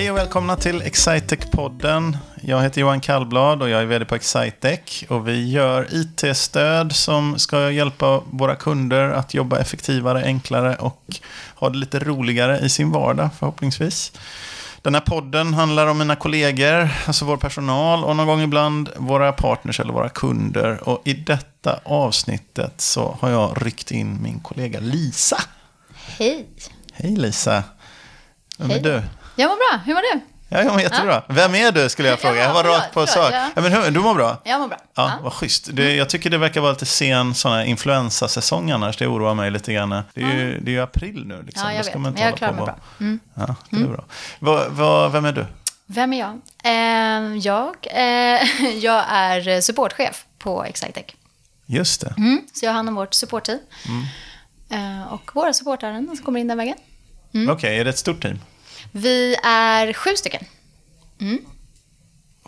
Hej 0.00 0.10
och 0.10 0.16
välkomna 0.16 0.56
till 0.56 0.82
Excitec-podden. 0.82 2.18
Jag 2.42 2.62
heter 2.62 2.80
Johan 2.80 3.00
Kallblad 3.00 3.62
och 3.62 3.68
jag 3.68 3.80
är 3.82 3.86
vd 3.86 4.04
på 4.04 4.14
Excitec. 4.14 5.04
Och 5.08 5.28
vi 5.28 5.50
gör 5.50 5.88
IT-stöd 5.90 6.92
som 6.92 7.38
ska 7.38 7.70
hjälpa 7.70 8.22
våra 8.30 8.56
kunder 8.56 9.10
att 9.10 9.34
jobba 9.34 9.58
effektivare, 9.58 10.24
enklare 10.24 10.76
och 10.76 11.16
ha 11.54 11.70
det 11.70 11.78
lite 11.78 11.98
roligare 11.98 12.58
i 12.58 12.68
sin 12.68 12.90
vardag 12.90 13.28
förhoppningsvis. 13.38 14.12
Den 14.82 14.94
här 14.94 15.00
podden 15.00 15.54
handlar 15.54 15.86
om 15.86 15.98
mina 15.98 16.16
kollegor, 16.16 16.88
alltså 17.06 17.24
vår 17.24 17.36
personal 17.36 18.04
och 18.04 18.16
någon 18.16 18.26
gång 18.26 18.40
ibland 18.40 18.90
våra 18.96 19.32
partners 19.32 19.80
eller 19.80 19.92
våra 19.92 20.08
kunder. 20.08 20.88
Och 20.88 21.02
i 21.04 21.14
detta 21.14 21.80
avsnittet 21.84 22.80
så 22.80 23.18
har 23.20 23.30
jag 23.30 23.66
ryckt 23.66 23.90
in 23.90 24.22
min 24.22 24.40
kollega 24.40 24.80
Lisa. 24.80 25.42
Hej. 25.94 26.46
Hej 26.92 27.16
Lisa. 27.16 27.64
Vem 28.58 28.70
är 28.70 28.74
Hej. 28.74 28.82
du? 28.82 29.02
Jag 29.40 29.48
mår 29.48 29.56
bra. 29.56 29.80
Hur 29.84 29.94
mår 29.94 30.14
du? 30.14 30.20
Ja, 30.48 30.62
jag 30.62 30.72
mår 30.72 30.80
jättebra. 30.80 31.22
Vem 31.28 31.54
är 31.54 31.72
du 31.72 31.88
skulle 31.88 32.08
jag 32.08 32.20
fråga. 32.20 32.36
Ja, 32.36 32.42
Jag 32.42 32.54
var 32.54 32.64
rakt 32.64 32.94
på 32.94 33.06
sak. 33.06 33.32
ja. 33.32 33.50
Ja, 33.54 33.62
men 33.62 33.72
hur, 33.72 33.90
du 33.90 34.00
mår 34.00 34.14
bra? 34.14 34.36
Jag 34.44 34.60
mår 34.60 34.68
bra. 34.68 34.78
Ja, 34.94 35.12
vad 35.22 35.32
schysst. 35.32 35.68
Det, 35.72 35.94
jag 35.94 36.08
tycker 36.08 36.30
det 36.30 36.38
verkar 36.38 36.60
vara 36.60 36.72
lite 36.72 36.86
sen 36.86 37.34
sån 37.34 37.52
här 37.52 37.64
influensasäsong 37.64 38.70
annars. 38.70 38.96
Det 38.96 39.06
oroar 39.06 39.34
mig 39.34 39.50
lite 39.50 39.72
grann. 39.72 39.90
Det 40.14 40.22
är 40.22 40.34
ju, 40.34 40.60
det 40.60 40.70
är 40.70 40.72
ju 40.72 40.80
april 40.80 41.26
nu. 41.26 41.42
Liksom. 41.46 41.68
Ja, 41.68 41.76
jag 41.76 41.84
vet. 41.84 41.98
Men 41.98 42.16
jag 42.16 42.36
klarar 42.36 42.52
mig 42.52 42.64
bra. 42.64 42.76
Mm. 43.00 43.20
Ja, 43.34 43.54
det 43.70 43.76
är 43.76 43.84
bra. 43.88 44.04
Vad, 44.38 44.70
vad, 44.70 45.12
vem 45.12 45.24
är 45.24 45.32
du? 45.32 45.46
Vem 45.86 46.12
är 46.12 46.18
jag? 46.18 46.40
Eh, 46.64 47.36
jag, 47.36 47.76
eh, 47.90 48.76
jag 48.80 49.04
är 49.08 49.60
supportchef 49.60 50.24
på 50.38 50.64
Excitec. 50.64 51.04
Just 51.66 52.00
det. 52.00 52.14
Mm. 52.18 52.40
Så 52.52 52.64
jag 52.64 52.70
har 52.70 52.76
hand 52.76 52.88
om 52.88 52.94
vårt 52.94 53.14
supportteam. 53.14 53.58
Mm. 53.88 55.00
Eh, 55.00 55.12
och 55.12 55.30
våra 55.34 55.52
supportärenden 55.52 56.16
som 56.16 56.24
kommer 56.24 56.40
in 56.40 56.48
den 56.48 56.58
vägen. 56.58 56.76
Okej, 57.48 57.78
är 57.78 57.84
det 57.84 57.90
ett 57.90 57.98
stort 57.98 58.22
team? 58.22 58.38
Vi 58.92 59.36
är 59.44 59.92
sju 59.92 60.16
stycken. 60.16 60.44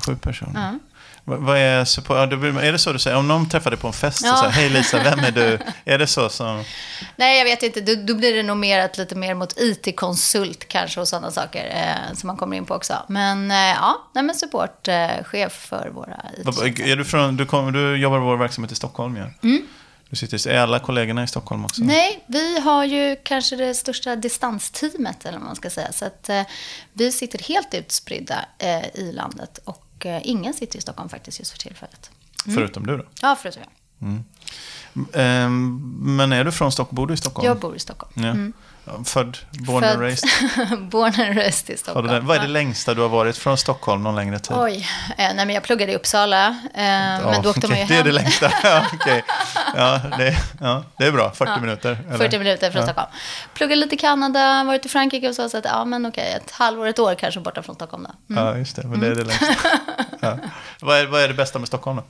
Sju 0.07 0.17
personer. 0.17 0.53
Ja. 0.55 0.79
Vad, 1.25 1.59
är 1.59 1.85
support? 1.85 2.17
Ja, 2.17 2.23
är 2.63 2.73
det 2.73 2.79
så 2.79 2.93
du 2.93 2.99
säger? 2.99 3.17
Om 3.17 3.29
någon 3.29 3.49
träffar 3.49 3.71
dig 3.71 3.79
på 3.79 3.87
en 3.87 3.93
fest 3.93 4.23
och 4.23 4.29
Ja. 4.29 4.37
säger 4.37 4.51
Hej 4.53 4.69
Lisa, 4.69 5.03
vem 5.03 5.19
är 5.19 5.31
du? 5.31 5.59
Är 5.85 5.99
det 5.99 6.07
så 6.07 6.29
som... 6.29 6.65
Nej, 7.17 7.39
jag 7.39 7.45
vet 7.45 7.63
inte. 7.63 7.81
Då, 7.81 7.95
då 7.95 8.15
blir 8.15 8.35
det 8.35 8.43
nog 8.43 8.57
mer 8.57 8.79
ett, 8.79 8.99
lite 8.99 9.15
mer 9.15 9.35
mot 9.35 9.55
IT-konsult 9.57 10.69
kanske 10.69 11.01
och 11.01 11.09
sådana 11.09 11.31
saker 11.31 11.67
eh, 11.75 12.15
som 12.15 12.27
man 12.27 12.37
kommer 12.37 12.57
in 12.57 12.65
på 12.65 12.75
också. 12.75 12.95
Men 13.09 13.51
eh, 13.51 13.57
ja, 13.57 14.09
nej, 14.15 14.25
men 14.25 14.35
supportchef 14.35 15.33
eh, 15.35 15.49
för 15.49 15.91
våra 15.95 16.21
IT 16.37 16.81
Är 16.81 16.97
du, 16.97 17.05
från, 17.05 17.37
du, 17.37 17.47
kom, 17.47 17.73
du 17.73 17.97
jobbar 17.97 18.17
i 18.17 18.21
vår 18.21 18.37
verksamhet 18.37 18.73
i 18.73 18.75
Stockholm, 18.75 19.17
ja? 19.17 19.49
Du 20.13 20.17
sitter, 20.17 20.49
är 20.49 20.59
alla 20.59 20.79
kollegorna 20.79 21.25
i 21.25 21.27
Stockholm 21.27 21.65
också? 21.65 21.85
Nej, 21.85 22.25
vi 22.27 22.61
har 22.61 22.85
ju 22.85 23.17
kanske 23.23 23.57
det 23.57 23.75
största 23.75 24.17
distansteamet, 24.17 25.25
eller 25.25 25.39
vad 25.39 25.47
man 25.47 25.57
ska 25.57 25.71
säga. 25.71 25.93
Så 25.93 26.05
att 26.05 26.29
eh, 26.29 26.43
vi 26.93 27.13
sitter 27.13 27.39
helt 27.39 27.75
utspridda 27.75 28.45
eh, 28.59 28.87
i 28.95 29.13
landet 29.13 29.59
och 29.65 30.07
eh, 30.07 30.21
ingen 30.25 30.55
sitter 30.55 30.79
i 30.79 30.83
Stockholm 30.83 31.09
faktiskt 31.09 31.39
just 31.39 31.51
för 31.51 31.59
tillfället. 31.59 32.11
Förutom 32.45 32.87
du 32.87 32.97
då? 32.97 33.05
Ja, 33.23 33.37
förutom 33.43 33.63
jag. 33.63 34.23
Ehm, 35.13 35.95
men 36.17 36.33
är 36.33 36.45
du 36.45 36.53
från 36.53 36.73
Stockholm? 36.73 36.97
Bor 36.97 37.07
du 37.07 37.15
i 37.15 37.17
Stockholm? 37.17 37.47
Jag 37.47 37.59
bor 37.59 37.77
i 37.77 37.79
Stockholm. 37.79 38.13
Ja. 38.15 38.37
Ja, 38.37 38.53
Född, 39.05 39.39
born 39.51 39.83
Född- 39.83 39.93
and 39.93 40.01
raised? 40.01 40.29
Born 40.91 41.21
and 41.21 41.37
raised 41.37 41.71
i 41.75 41.77
Stockholm. 41.77 42.07
det, 42.09 42.21
vad 42.21 42.37
är 42.37 42.41
det 42.41 42.47
längsta 42.49 42.95
du 42.95 43.01
har 43.01 43.09
varit 43.09 43.37
från 43.37 43.59
Stockholm 43.59 44.03
någon 44.03 44.15
längre 44.17 44.39
tid? 44.39 44.57
Oj, 44.61 44.87
eh, 45.09 45.35
nej 45.35 45.35
men 45.47 45.51
jag 45.51 45.63
pluggade 45.63 45.93
i 45.93 45.95
Uppsala, 45.97 46.47
eh, 46.49 46.55
men 46.75 47.43
då 47.43 47.51
åkte 47.51 47.69
man 47.69 47.79
ju 47.79 47.85
okej, 47.85 47.87
Det 47.89 47.95
är 47.95 47.97
hem. 47.97 48.07
det 48.07 48.13
längsta. 48.13 48.53
ja, 48.63 48.87
okej. 48.93 49.25
ja, 49.77 50.01
det, 50.19 50.37
ja, 50.61 50.85
det 50.99 51.05
är 51.05 51.13
bra. 51.13 51.31
40 51.31 51.51
Ja, 51.51 51.61
minuter. 51.61 51.99
eller? 52.09 52.19
40 52.19 52.39
minuter 52.39 52.71
från 52.71 52.81
Ja. 52.81 52.87
Stockholm. 52.87 53.09
Pluggade 53.55 53.81
lite 53.81 53.95
i 53.95 53.99
Kanada, 53.99 54.65
varit 54.65 54.87
i 54.87 54.89
Frankrike 54.89 55.29
och 55.29 55.35
så, 55.35 55.49
så 55.49 55.59
att 55.59 55.65
ja 55.65 55.85
men 55.85 56.07
okej, 56.07 56.33
ett 56.45 56.51
halvår, 56.51 56.87
ett 56.87 56.99
år 56.99 57.15
kanske 57.15 57.41
borta 57.41 57.63
från 57.63 57.75
Stockholm 57.75 58.03
då. 58.29 58.35
Mm. 58.35 58.47
Ja, 58.47 58.57
just 58.59 58.77
det. 58.77 58.83
Men 58.87 59.01
det 59.01 59.07
är 59.07 59.15
det 59.15 59.25
längsta. 59.25 59.47
Ja. 60.21 60.39
Vad, 60.81 60.99
är, 60.99 61.07
vad 61.07 61.23
är 61.23 61.29
det 61.29 61.35
bästa 61.35 61.59
med 61.59 61.69
Stockholm 61.69 61.97
då? 61.97 62.03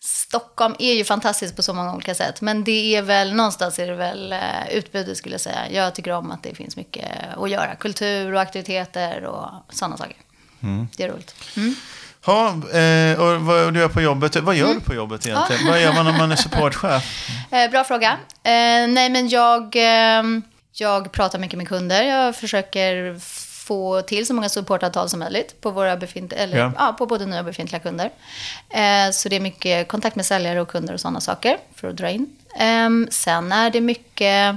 Stockholm 0.00 0.74
är 0.78 0.92
ju 0.94 1.04
fantastiskt 1.04 1.56
på 1.56 1.62
så 1.62 1.74
många 1.74 1.94
olika 1.94 2.14
sätt. 2.14 2.40
Men 2.40 2.64
det 2.64 2.96
är 2.96 3.02
väl, 3.02 3.34
någonstans 3.34 3.78
är 3.78 3.86
det 3.86 3.94
väl 3.94 4.32
eh, 4.32 4.68
utbudet 4.70 5.16
skulle 5.16 5.34
jag 5.34 5.40
säga. 5.40 5.70
Jag 5.70 5.94
tycker 5.94 6.12
om 6.12 6.30
att 6.30 6.42
det 6.42 6.54
finns 6.54 6.76
mycket 6.76 7.08
att 7.36 7.50
göra. 7.50 7.74
Kultur 7.74 8.34
och 8.34 8.40
aktiviteter 8.40 9.24
och 9.24 9.50
sådana 9.68 9.96
saker. 9.96 10.16
Det 10.96 11.02
är 11.04 11.08
roligt. 11.08 11.34
Mm. 11.56 11.74
Ja, 12.26 12.48
eh, 12.48 13.20
och 13.20 13.40
vad 13.40 13.74
du 13.74 13.80
gör 13.80 13.88
på 13.88 14.00
jobbet? 14.00 14.36
Vad 14.36 14.54
gör 14.54 14.74
du 14.74 14.80
på 14.80 14.94
jobbet 14.94 15.26
egentligen? 15.26 15.66
Vad 15.66 15.82
gör 15.82 15.92
man 15.92 16.06
om 16.06 16.18
man 16.18 16.32
är 16.32 16.36
supportchef? 16.36 17.28
Eh, 17.50 17.70
bra 17.70 17.84
fråga. 17.84 18.16
Nej 18.42 19.10
men 19.10 19.28
jag, 19.28 19.76
jag 20.72 21.12
pratar 21.12 21.38
mycket 21.38 21.58
med 21.58 21.68
kunder. 21.68 22.02
Jag 22.02 22.36
försöker 22.36 23.20
få 23.68 24.02
till 24.02 24.26
så 24.26 24.34
många 24.34 24.48
supportavtal 24.48 25.08
som 25.08 25.20
möjligt 25.20 25.60
på, 25.60 25.70
våra 25.70 25.96
befint- 25.96 26.32
eller, 26.32 26.58
Ja. 26.58 26.72
ja. 26.76 26.92
på 26.98 27.06
både 27.06 27.26
nya 27.26 27.38
och 27.38 27.44
befintliga 27.44 27.80
kunder. 27.80 28.10
Eh, 28.70 29.10
så 29.12 29.28
det 29.28 29.36
är 29.36 29.40
mycket 29.40 29.88
kontakt 29.88 30.16
med 30.16 30.26
säljare 30.26 30.60
och 30.60 30.68
kunder 30.68 30.94
och 30.94 31.00
sådana 31.00 31.20
saker 31.20 31.58
för 31.74 31.88
att 31.88 31.96
dra 31.96 32.10
in. 32.10 32.26
Eh, 32.60 33.10
sen 33.10 33.52
är 33.52 33.70
det 33.70 33.80
mycket, 33.80 34.56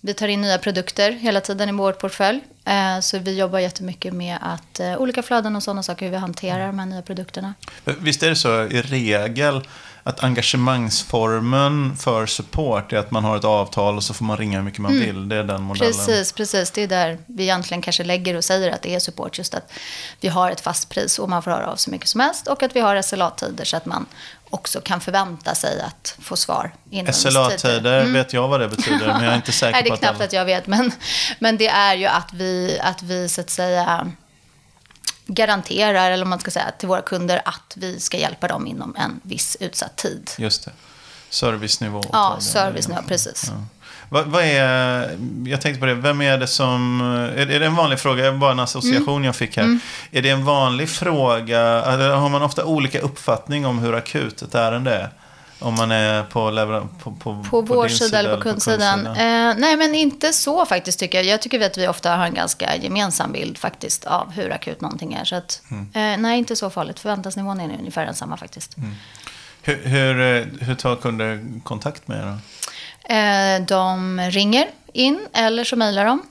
vi 0.00 0.14
tar 0.14 0.28
in 0.28 0.40
nya 0.40 0.58
produkter 0.58 1.12
hela 1.12 1.40
tiden 1.40 1.68
i 1.68 1.72
vår 1.72 1.92
portfölj. 1.92 2.40
Eh, 2.64 3.00
så 3.00 3.18
vi 3.18 3.38
jobbar 3.38 3.58
jättemycket 3.58 4.14
med 4.14 4.38
att 4.40 4.80
eh, 4.80 4.96
olika 4.96 5.22
flöden 5.22 5.56
och 5.56 5.62
sådana 5.62 5.82
saker, 5.82 6.04
hur 6.06 6.12
vi 6.12 6.18
hanterar 6.18 6.66
de 6.66 6.78
här 6.78 6.86
nya 6.86 7.02
produkterna. 7.02 7.54
Visst 7.84 8.22
är 8.22 8.28
det 8.28 8.36
så 8.36 8.62
i 8.62 8.82
regel 8.82 9.60
att 10.04 10.24
engagemangsformen 10.24 11.96
för 11.96 12.26
support 12.26 12.92
är 12.92 12.96
att 12.96 13.10
man 13.10 13.24
har 13.24 13.36
ett 13.36 13.44
avtal 13.44 13.96
och 13.96 14.04
så 14.04 14.14
får 14.14 14.24
man 14.24 14.36
ringa 14.36 14.58
hur 14.58 14.64
mycket 14.64 14.80
man 14.80 14.92
vill. 14.92 15.28
Det 15.28 15.36
är 15.36 15.44
den 15.44 15.62
modellen. 15.62 15.92
Precis, 15.92 16.32
precis. 16.32 16.70
Det 16.70 16.82
är 16.82 16.88
där 16.88 17.18
vi 17.26 17.42
egentligen 17.42 17.82
kanske 17.82 18.04
lägger 18.04 18.36
och 18.36 18.44
säger 18.44 18.70
att 18.70 18.82
det 18.82 18.94
är 18.94 18.98
support. 18.98 19.38
Just 19.38 19.54
att 19.54 19.72
vi 20.20 20.28
har 20.28 20.50
ett 20.50 20.60
fast 20.60 20.88
pris 20.88 21.18
och 21.18 21.28
man 21.28 21.42
får 21.42 21.50
höra 21.50 21.66
av 21.66 21.76
så 21.76 21.90
mycket 21.90 22.08
som 22.08 22.20
helst. 22.20 22.46
Och 22.46 22.62
att 22.62 22.76
vi 22.76 22.80
har 22.80 23.02
SLA-tider 23.02 23.64
så 23.64 23.76
att 23.76 23.86
man 23.86 24.06
också 24.50 24.80
kan 24.80 25.00
förvänta 25.00 25.54
sig 25.54 25.80
att 25.80 26.16
få 26.20 26.36
svar. 26.36 26.72
SLA-tider 27.12 28.04
vet 28.04 28.32
jag 28.32 28.48
vad 28.48 28.60
det 28.60 28.68
betyder, 28.68 29.06
men 29.06 29.24
jag 29.24 29.32
är 29.32 29.36
inte 29.36 29.52
säker 29.52 29.72
Mm. 29.72 29.72
Nej, 29.72 29.82
det 29.82 29.88
på 29.88 29.94
är 29.94 29.94
att 29.94 30.00
knappt 30.00 30.20
att 30.20 30.32
jag 30.32 30.44
vet. 30.44 30.66
Men, 30.66 30.92
men 31.38 31.56
det 31.56 31.68
är 31.68 31.94
ju 31.94 32.06
att 32.06 32.32
vi, 32.32 32.78
att 32.82 33.02
vi 33.02 33.28
så 33.28 33.40
att 33.40 33.50
säga 33.50 34.12
garanterar, 35.26 36.10
eller 36.10 36.24
man 36.24 36.40
ska 36.40 36.50
säga, 36.50 36.70
till 36.78 36.88
våra 36.88 37.02
kunder 37.02 37.42
att 37.44 37.74
vi 37.76 38.00
ska 38.00 38.16
hjälpa 38.16 38.48
dem 38.48 38.66
inom 38.66 38.96
en 38.98 39.20
viss 39.22 39.56
utsatt 39.60 39.96
tid. 39.96 40.30
Just 40.38 40.64
det. 40.64 40.70
Servicenivå. 41.30 42.02
Ja, 42.12 42.36
servicenivå, 42.40 43.02
precis. 43.08 43.44
Ja. 43.48 43.54
Vad, 44.08 44.26
vad 44.26 44.42
är, 44.44 45.18
jag 45.46 45.60
tänkte 45.60 45.80
på 45.80 45.86
det, 45.86 45.94
vem 45.94 46.20
är 46.20 46.38
det 46.38 46.46
som, 46.46 47.00
är, 47.00 47.50
är 47.50 47.60
det 47.60 47.66
en 47.66 47.74
vanlig 47.74 47.98
fråga, 47.98 48.22
det 48.22 48.28
är 48.28 48.32
bara 48.32 48.52
en 48.52 48.60
association 48.60 49.08
Mm. 49.14 49.24
jag 49.24 49.36
fick 49.36 49.56
här. 49.56 49.78
Är 50.10 50.22
det 50.22 50.30
en 50.30 50.44
vanlig 50.44 50.88
fråga, 50.88 51.60
eller 51.60 52.10
har 52.10 52.28
man 52.28 52.42
ofta 52.42 52.64
olika 52.64 53.00
uppfattning 53.00 53.66
om 53.66 53.78
hur 53.78 53.94
akut 53.94 54.42
ett 54.42 54.54
ärende 54.54 54.94
är? 54.94 55.10
Om 55.62 55.74
man 55.74 55.90
är 55.90 56.22
på, 56.24 56.50
lever, 56.50 56.80
på, 57.02 57.12
på, 57.12 57.44
På, 57.50 57.60
vår 57.60 57.88
din 57.88 57.96
sida 57.96 58.18
eller 58.18 58.36
på 58.36 58.42
kundsidan? 58.42 59.06
Eh, 59.06 59.54
nej, 59.56 59.76
men 59.76 59.94
inte 59.94 60.32
så 60.32 60.66
faktiskt 60.66 60.98
tycker 60.98 61.18
jag. 61.18 61.26
Jag 61.26 61.42
tycker 61.42 61.66
att 61.66 61.78
vi 61.78 61.88
ofta 61.88 62.16
har 62.16 62.24
en 62.26 62.34
ganska 62.34 62.76
gemensam 62.76 63.32
bild 63.32 63.58
faktiskt 63.58 64.04
av 64.04 64.30
hur 64.30 64.52
akut 64.52 64.80
någonting 64.80 65.12
är. 65.14 65.24
Så 65.24 65.34
att, 65.36 65.62
Mm. 65.70 65.82
eh, 65.94 66.22
nej, 66.22 66.38
inte 66.38 66.56
så 66.56 66.70
farligt. 66.70 67.00
Förväntansnivån 67.00 67.60
är 67.60 67.78
ungefär 67.78 68.04
densamma 68.06 68.36
faktiskt. 68.36 68.76
Hur, 69.62 69.84
hur, 69.84 70.20
eh, 70.20 70.46
hur 70.66 70.74
tar 70.74 70.96
kunder 70.96 71.44
kontakt 71.64 72.08
med 72.08 72.18
er 72.18 72.24
då? 72.26 72.38
Eh, 73.14 73.66
de 73.66 74.20
ringer 74.20 74.66
in 74.92 75.26
eller 75.32 75.64
så 75.64 75.76
mejlar 75.76 76.04
de. 76.04 76.22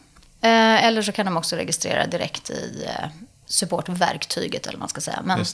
Eh, 0.42 0.86
eller 0.86 1.02
så 1.02 1.12
kan 1.12 1.26
de 1.26 1.38
också 1.38 1.56
registrera 1.56 2.08
direkt 2.08 2.50
i 2.50 2.86
eh, 2.88 3.10
supportverktyget 3.46 4.66
eller 4.68 4.78
vad 4.78 4.80
man 4.80 4.90
ska 4.90 5.02
säga. 5.02 5.22
Men, 5.26 5.46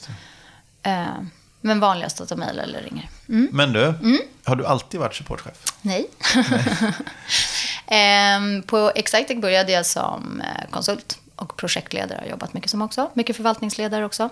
men 1.60 1.80
vanligast 1.80 2.20
att 2.20 2.28
de 2.28 2.38
mejlar 2.38 2.62
eller 2.62 2.82
ringer. 2.82 3.08
Mm. 3.28 3.48
Men 3.52 3.72
du, 3.72 3.94
har 4.44 4.56
du 4.56 4.66
alltid 4.66 5.00
varit 5.00 5.14
supportchef? 5.14 5.64
Nej. 5.82 6.06
Ehm, 7.90 8.62
på 8.62 8.92
Excitec 8.94 9.40
började 9.40 9.72
jag 9.72 9.86
som 9.86 10.40
eh, 10.40 10.70
konsult 10.70 11.18
och 11.36 11.56
projektledare. 11.56 12.18
Jag 12.18 12.24
har 12.24 12.30
jobbat 12.30 12.54
mycket 12.54 12.70
som 12.70 12.82
också. 12.82 13.10
Mycket 13.14 13.36
förvaltningsledare 13.36 14.04
också. 14.04 14.30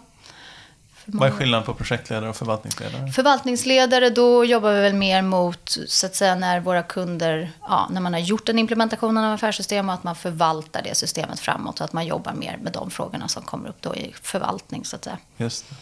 För 0.94 1.12
Vad 1.12 1.28
är 1.28 1.32
skillnaden 1.32 1.66
på 1.66 1.74
projektledare 1.74 2.28
och 2.28 2.36
förvaltningsledare? 2.36 3.12
Förvaltningsledare, 3.12 4.10
då 4.10 4.44
jobbar 4.44 4.72
vi 4.72 4.80
väl 4.80 4.94
mer 4.94 5.22
mot, 5.22 5.78
så 5.86 6.06
att 6.06 6.14
säga, 6.14 6.34
när 6.34 6.60
våra 6.60 6.82
kunder, 6.82 7.50
ja, 7.60 7.88
när 7.90 8.00
man 8.00 8.12
har 8.12 8.20
gjort 8.20 8.48
en 8.48 8.58
implementation 8.58 9.18
av 9.18 9.32
affärssystem 9.34 9.88
och 9.88 9.94
att 9.94 10.04
man 10.04 10.16
förvaltar 10.16 10.82
det 10.82 10.94
systemet 10.94 11.40
framåt 11.40 11.80
och 11.80 11.84
att 11.84 11.92
man 11.92 12.06
jobbar 12.06 12.32
mer 12.32 12.58
med 12.62 12.72
de 12.72 12.90
frågorna 12.90 13.28
som 13.28 13.42
kommer 13.42 13.68
upp 13.68 13.76
då 13.80 13.94
i 13.94 14.14
förvaltning, 14.22 14.84
så 14.84 14.96
att 14.96 15.04
säga. 15.04 15.18
Just 15.36 15.68
det. 15.68 15.76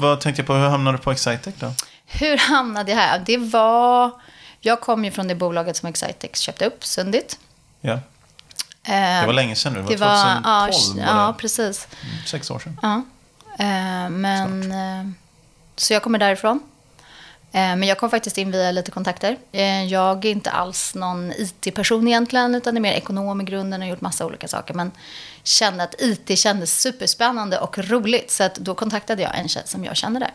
Vad 0.00 0.20
tänkte 0.20 0.40
jag 0.42 0.46
på, 0.46 0.54
hur 0.54 0.68
hamnade 0.68 0.98
du 0.98 1.02
på 1.02 1.12
Excitec 1.12 1.54
då? 1.58 1.72
Hur 2.06 2.36
hamnade 2.36 2.90
jag 2.90 2.98
här? 2.98 3.22
Det 3.26 3.36
var, 3.36 4.10
jag 4.60 4.80
kom 4.80 5.04
ju 5.04 5.10
från 5.10 5.28
det 5.28 5.34
bolaget 5.34 5.76
som 5.76 5.88
Excitex 5.88 6.40
köpte 6.40 6.66
upp, 6.66 6.84
Sundit. 6.84 7.38
Ja. 7.80 7.92
Eh, 7.92 8.00
Det 9.20 9.26
var 9.26 9.32
länge 9.32 9.56
sedan 9.56 9.72
nu, 9.72 9.78
det 9.78 9.84
var 9.84 9.90
det 9.90 9.96
var, 9.96 10.66
2012 10.72 10.98
ja, 11.06 11.14
var 11.14 11.20
ja, 11.22 11.26
det. 11.26 11.34
precis. 11.38 11.88
Mm, 12.02 12.16
Sex 12.26 12.50
år 12.50 12.58
sedan. 12.58 12.78
Ja. 12.82 13.02
Eh, 13.58 14.10
men, 14.10 14.72
eh, 14.72 15.12
så 15.76 15.92
jag 15.92 16.02
kommer 16.02 16.18
därifrån. 16.18 16.60
Eh, 17.54 17.76
Men 17.76 17.82
jag 17.82 17.98
kom 17.98 18.10
faktiskt 18.10 18.38
in 18.38 18.50
via 18.50 18.70
lite 18.72 18.90
kontakter. 18.90 19.36
Eh, 19.52 19.84
Jag 19.84 20.24
är 20.24 20.30
inte 20.30 20.50
alls 20.50 20.94
någon 20.94 21.32
IT-person 21.32 22.08
egentligen, 22.08 22.54
utan 22.54 22.76
är 22.76 22.80
mer 22.80 22.92
ekonom 22.92 23.40
i 23.40 23.44
grunden 23.44 23.82
och 23.82 23.88
gjort 23.88 24.00
massa 24.00 24.26
olika 24.26 24.48
saker. 24.48 24.74
Men 24.74 24.90
kände 25.42 25.84
att 25.84 25.94
IT 25.98 26.38
kändes 26.38 26.80
superspännande 26.80 27.58
och 27.58 27.78
roligt, 27.78 28.30
så 28.30 28.44
att 28.44 28.54
då 28.54 28.74
kontaktade 28.74 29.22
jag 29.22 29.38
en 29.38 29.48
tjej 29.48 29.62
som 29.66 29.84
jag 29.84 29.96
känner 29.96 30.20
där. 30.20 30.30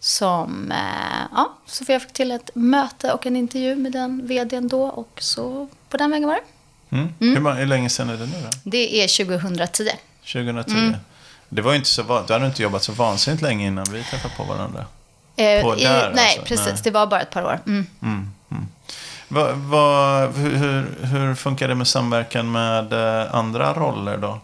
Som, 0.00 0.72
eh, 0.72 1.22
ja, 1.32 1.52
så 1.66 1.84
jag 1.88 2.02
fick 2.02 2.12
till 2.12 2.30
ett 2.30 2.50
möte 2.54 3.12
och 3.12 3.26
en 3.26 3.36
intervju 3.36 3.76
med 3.76 3.92
den 3.92 4.26
vdn 4.26 4.68
då 4.68 4.82
och 4.84 5.18
så 5.22 5.68
på 5.88 5.96
den 5.96 6.10
vägen 6.10 6.28
var 6.28 6.34
det. 6.34 6.96
Mm. 6.96 7.12
Hur, 7.18 7.36
ma- 7.40 7.54
hur 7.54 7.66
länge 7.66 7.88
sedan 7.88 8.08
är 8.08 8.16
det 8.16 8.26
nu 8.26 8.32
då? 8.42 8.48
Det 8.64 9.02
är 9.04 9.24
2010. 9.26 9.90
2010? 10.32 10.72
Mm. 10.72 10.96
Det 11.48 11.62
var 11.62 11.72
ju 11.72 11.76
inte 11.78 11.88
så 11.88 12.02
Du 12.26 12.32
hade 12.32 12.46
inte 12.46 12.62
jobbat 12.62 12.82
så 12.82 12.92
vansinnigt 12.92 13.42
länge 13.42 13.66
innan 13.66 13.84
vi 13.92 14.04
träffade 14.04 14.34
på 14.36 14.44
varandra. 14.44 14.84
Eh, 15.36 15.62
På 15.62 15.76
i, 15.76 15.84
där, 15.84 16.12
nej, 16.14 16.26
alltså? 16.26 16.42
precis. 16.42 16.66
Nej. 16.66 16.80
Det 16.84 16.90
var 16.90 17.06
bara 17.06 17.20
ett 17.20 17.30
par 17.30 17.42
år. 17.42 17.60
Mm. 17.66 17.86
Mm, 18.02 18.30
mm. 18.50 18.68
Va, 19.28 19.52
va, 19.52 20.26
hur, 20.26 21.06
hur, 21.06 21.34
funkar 21.34 21.68
det 21.68 21.74
med 21.74 21.86
samverkan 21.88 22.52
med 22.52 22.92
eh, 22.92 23.34
andra 23.34 23.74
roller 23.74 24.16
då? 24.16 24.40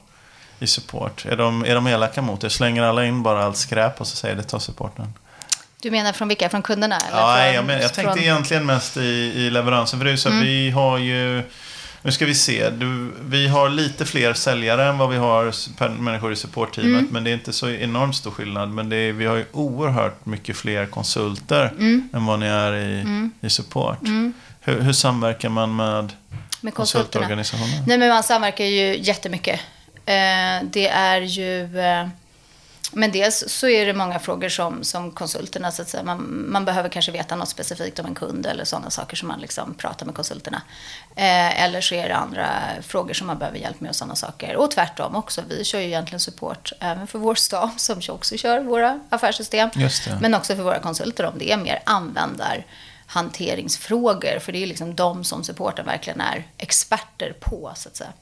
I 0.59 0.67
support? 0.67 1.27
Är 1.27 1.37
de, 1.37 1.65
är 1.65 1.75
de 1.75 1.87
elaka 1.87 2.23
mot 2.23 2.45
er? 2.45 2.49
Slänger 2.49 2.83
alla 2.83 3.05
in 3.05 3.23
bara 3.23 3.45
allt 3.45 3.57
skräp 3.57 4.01
och 4.01 4.07
så 4.07 4.17
säger 4.17 4.37
det 4.37 4.43
ta 4.43 4.61
supporten? 4.61 5.15
Du 5.83 5.91
menar 5.91 6.13
från 6.13 6.29
vilka? 6.29 6.49
Från 6.49 6.63
kunderna? 6.63 6.97
Eller 6.97 7.19
Ja, 7.19 7.27
från, 7.27 7.37
nej, 7.37 7.55
jag, 7.55 7.65
men, 7.65 7.81
jag 7.83 7.95
tänkte 7.95 8.13
från... 8.13 8.23
egentligen 8.23 8.67
mest 8.67 8.97
i, 8.97 9.33
i 9.37 9.51
leveransen. 9.51 9.99
För 10.01 10.05
det 10.05 10.11
är 10.11 10.13
ju 10.13 10.19
så 10.19 10.29
att 10.29 10.35
vi 10.35 10.71
har 10.71 10.99
ju... 10.99 11.43
Nu 12.03 12.13
ska 12.13 12.27
vi 12.27 12.35
se. 12.35 12.71
Du, 12.71 13.11
vi 13.29 13.49
har 13.49 13.69
lite 13.69 14.05
fler 14.05 14.35
säljare 14.35 14.85
än 14.89 14.99
vad 14.99 15.11
vi 15.11 15.17
har 15.17 15.53
människor 16.01 16.33
i 16.33 16.37
supportteamet. 16.37 17.11
Men 17.11 17.25
det 17.25 17.31
är 17.31 17.35
inte 17.35 17.53
så 17.53 17.71
enormt 17.71 18.17
stor 18.17 18.31
skillnad. 18.31 18.69
Men 18.69 18.89
det 18.89 18.97
är, 18.97 19.13
vi 19.13 19.27
har 19.27 19.37
ju 19.37 19.45
oerhört 19.53 20.27
mycket 20.27 20.57
fler 20.57 20.87
konsulter 20.87 21.73
än 22.13 22.27
vad 22.27 22.39
ni 22.39 22.47
är 22.47 22.75
i, 22.77 23.05
i 23.41 23.51
support. 23.51 23.99
Hur, 24.61 24.81
hur 24.81 24.93
samverkar 24.93 25.49
man 25.49 25.77
med 25.77 26.13
Med 26.61 26.75
konsulterna. 26.75 26.75
konsultorganisationen? 26.75 27.85
Nej, 27.87 27.99
men 27.99 28.09
man 28.09 28.23
samverkar 28.23 28.65
ju 28.65 28.99
jättemycket. 28.99 29.61
Eh, 30.07 30.67
det 30.73 30.89
är 30.89 31.21
ju... 31.21 31.79
Eh, 31.81 32.09
men 32.93 33.13
dels 33.13 33.45
så 33.49 33.69
är 33.69 33.87
det 33.87 33.95
många 33.95 34.19
frågor 34.19 34.49
som, 34.49 34.85
som 34.85 35.11
konsulterna, 35.11 35.73
så 35.73 35.83
att 35.83 35.89
säga, 35.89 36.03
man, 36.03 36.51
man 36.51 36.65
behöver 36.65 36.89
kanske 36.89 37.13
veta 37.13 37.37
något 37.37 37.49
specifikt 37.49 37.99
om 37.99 38.07
en 38.07 38.15
kund 38.15 38.47
eller 38.47 38.65
sådana 38.65 38.91
saker 38.91 39.17
som 39.17 39.29
man 39.29 39.41
liksom 39.41 39.75
pratar 39.75 40.07
med 40.07 40.15
konsulterna. 40.15 40.63
Eh, 41.17 41.65
eller 41.65 41.81
så 41.81 41.95
är 41.95 42.09
det 42.09 42.17
andra 42.17 42.49
frågor 42.83 43.15
som 43.15 43.27
man 43.27 43.39
behöver 43.39 43.59
hjälp 43.59 43.81
med 43.81 43.89
och 43.89 43.97
sådana 43.97 44.15
saker. 44.15 44.57
Och 44.57 44.71
tvärtom 44.71 45.17
också, 45.17 45.43
vi 45.49 45.65
kör 45.65 45.81
ju 45.81 45.87
egentligen 45.87 46.21
support 46.21 46.73
även 46.81 47.07
för 47.07 47.19
vår 47.19 47.35
stab 47.35 47.71
som 47.77 48.01
också 48.09 48.37
kör 48.37 48.61
våra 48.61 49.01
affärssystem. 49.09 49.71
Men 50.21 50.35
också 50.35 50.57
för 50.57 50.63
våra 50.63 50.79
konsulter 50.79 51.25
om 51.25 51.39
det 51.39 51.53
är 51.53 51.57
mer 51.57 51.83
användarhanteringsfrågor. 51.85 54.39
För 54.39 54.53
det 54.53 54.63
är 54.63 54.67
liksom 54.67 54.95
de 54.95 55.25
som 55.25 55.45
supporten 55.45 55.87
verkligen 55.87 56.21
är 56.21 56.47
experter 56.59 57.33
på, 57.41 57.73
så 57.77 57.89
att 57.89 57.97
säga. 57.97 58.13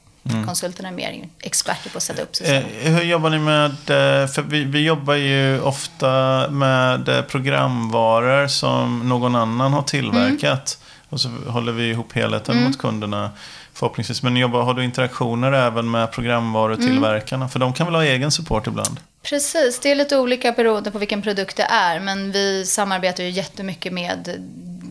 Konsulterna 0.45 0.89
är 0.89 0.93
mer 0.93 1.29
experter 1.39 1.89
på 1.89 1.97
att 1.97 2.03
sätta 2.03 2.21
upp 2.21 2.35
system. 2.35 2.63
Eh, 2.81 2.93
hur 2.93 3.03
jobbar 3.03 3.29
ni 3.29 3.39
med, 3.39 3.71
eh, 3.71 4.27
för 4.27 4.41
vi, 4.41 4.63
vi 4.63 4.85
jobbar 4.85 5.13
ju 5.13 5.61
ofta 5.61 6.45
med 6.49 7.09
eh, 7.09 7.21
programvaror 7.21 8.47
som 8.47 9.09
någon 9.09 9.35
annan 9.35 9.73
har 9.73 9.83
tillverkat. 9.83 10.79
Och 11.09 11.21
så 11.21 11.29
håller 11.47 11.71
vi 11.71 11.89
ihop 11.89 12.13
helheten 12.13 12.63
mot 12.63 12.77
kunderna 12.77 13.31
förhoppningsvis. 13.73 14.23
Men 14.23 14.37
jobbar, 14.37 14.63
har 14.63 14.73
du 14.73 14.83
interaktioner 14.83 15.51
även 15.51 15.91
med 15.91 16.11
programvarutillverkarna? 16.11 17.49
För 17.49 17.59
de 17.59 17.73
kan 17.73 17.87
väl 17.87 17.95
ha 17.95 18.03
egen 18.03 18.31
support 18.31 18.67
ibland? 18.67 18.99
Precis, 19.23 19.79
det 19.79 19.91
är 19.91 19.95
lite 19.95 20.17
olika 20.17 20.51
beroende 20.51 20.91
på 20.91 20.97
vilken 20.97 21.21
produkt 21.21 21.57
det 21.57 21.63
är. 21.63 21.99
Men 21.99 22.31
vi 22.31 22.65
samarbetar 22.65 23.23
ju 23.23 23.29
jättemycket 23.29 23.93
med 23.93 24.43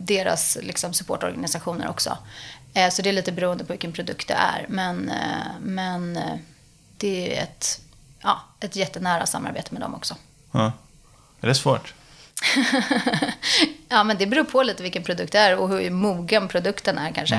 deras 0.07 0.57
liksom, 0.61 0.93
supportorganisationer 0.93 1.89
också. 1.89 2.17
Eh, 2.73 2.89
Så 2.89 3.01
det 3.01 3.09
är 3.09 3.13
lite 3.13 3.31
beroende 3.31 3.63
på 3.65 3.73
vilken 3.73 3.91
produkt 3.91 4.27
det 4.27 4.33
är. 4.33 4.65
Men, 4.69 5.09
eh, 5.09 5.51
men 5.61 6.17
eh, 6.17 6.35
det 6.97 7.37
är 7.37 7.43
ett, 7.43 7.81
ja, 8.21 8.41
ett 8.59 8.75
jättenära 8.75 9.25
samarbete 9.25 9.67
med 9.73 9.81
dem 9.81 9.95
också. 9.95 10.15
Ja. 10.51 10.71
Är 11.41 11.47
det 11.47 11.55
svårt? 11.55 11.93
Ja, 13.89 14.03
men 14.03 14.17
det 14.17 14.25
beror 14.27 14.43
på 14.43 14.63
lite 14.63 14.83
vilken 14.83 15.03
produkt 15.03 15.31
det 15.31 15.39
är 15.39 15.57
och 15.57 15.69
hur 15.69 15.89
mogen 15.89 16.47
produkten 16.47 16.97
är 16.97 17.11
kanske. 17.11 17.35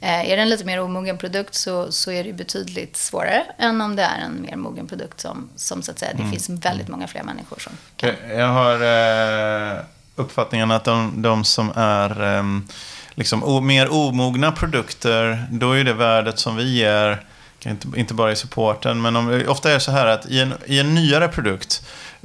Eh, 0.00 0.30
Är 0.30 0.36
det 0.36 0.42
en 0.42 0.48
lite 0.48 0.64
mer 0.64 0.80
omogen 0.80 1.18
produkt 1.18 1.54
så, 1.54 1.92
så 1.92 2.10
är 2.10 2.24
det 2.24 2.32
betydligt 2.32 2.96
svårare 2.96 3.44
än 3.58 3.80
om 3.80 3.96
det 3.96 4.02
är 4.02 4.18
en 4.20 4.42
mer 4.42 4.56
mogen 4.56 4.86
produkt 4.88 5.20
som, 5.20 5.48
som 5.56 5.82
så 5.82 5.90
att 5.90 5.98
säga, 5.98 6.12
det 6.14 6.30
finns 6.30 6.48
väldigt 6.48 6.88
många 6.88 7.06
fler 7.06 7.22
människor 7.22 7.58
som 7.58 7.72
kan. 7.96 8.10
Jag, 8.28 8.38
jag 8.38 8.48
har 8.48 8.74
eh, 8.74 9.78
uppfattningen 10.16 10.70
att 10.70 10.84
de, 10.84 11.22
de 11.22 11.44
som 11.44 11.72
är 11.76 12.22
ehm, 12.22 12.68
liksom, 13.14 13.44
o, 13.44 13.60
mer 13.60 13.92
omogna 13.92 14.52
produkter, 14.52 15.46
då 15.50 15.72
är 15.72 15.84
det 15.84 15.92
värdet 15.92 16.38
som 16.38 16.56
vi 16.56 16.78
ger, 16.78 17.22
inte, 17.64 17.88
inte 17.96 18.14
bara 18.14 18.32
i 18.32 18.36
supporten, 18.36 19.02
men 19.02 19.16
om, 19.16 19.42
ofta 19.48 19.70
är 19.70 19.74
det 19.74 19.80
så 19.80 19.90
här 19.90 20.06
att 20.06 20.26
i 20.26 20.40
en, 20.40 20.54
i 20.66 20.78
en 20.78 20.94
nyare 20.94 21.28
produkt 21.28 21.82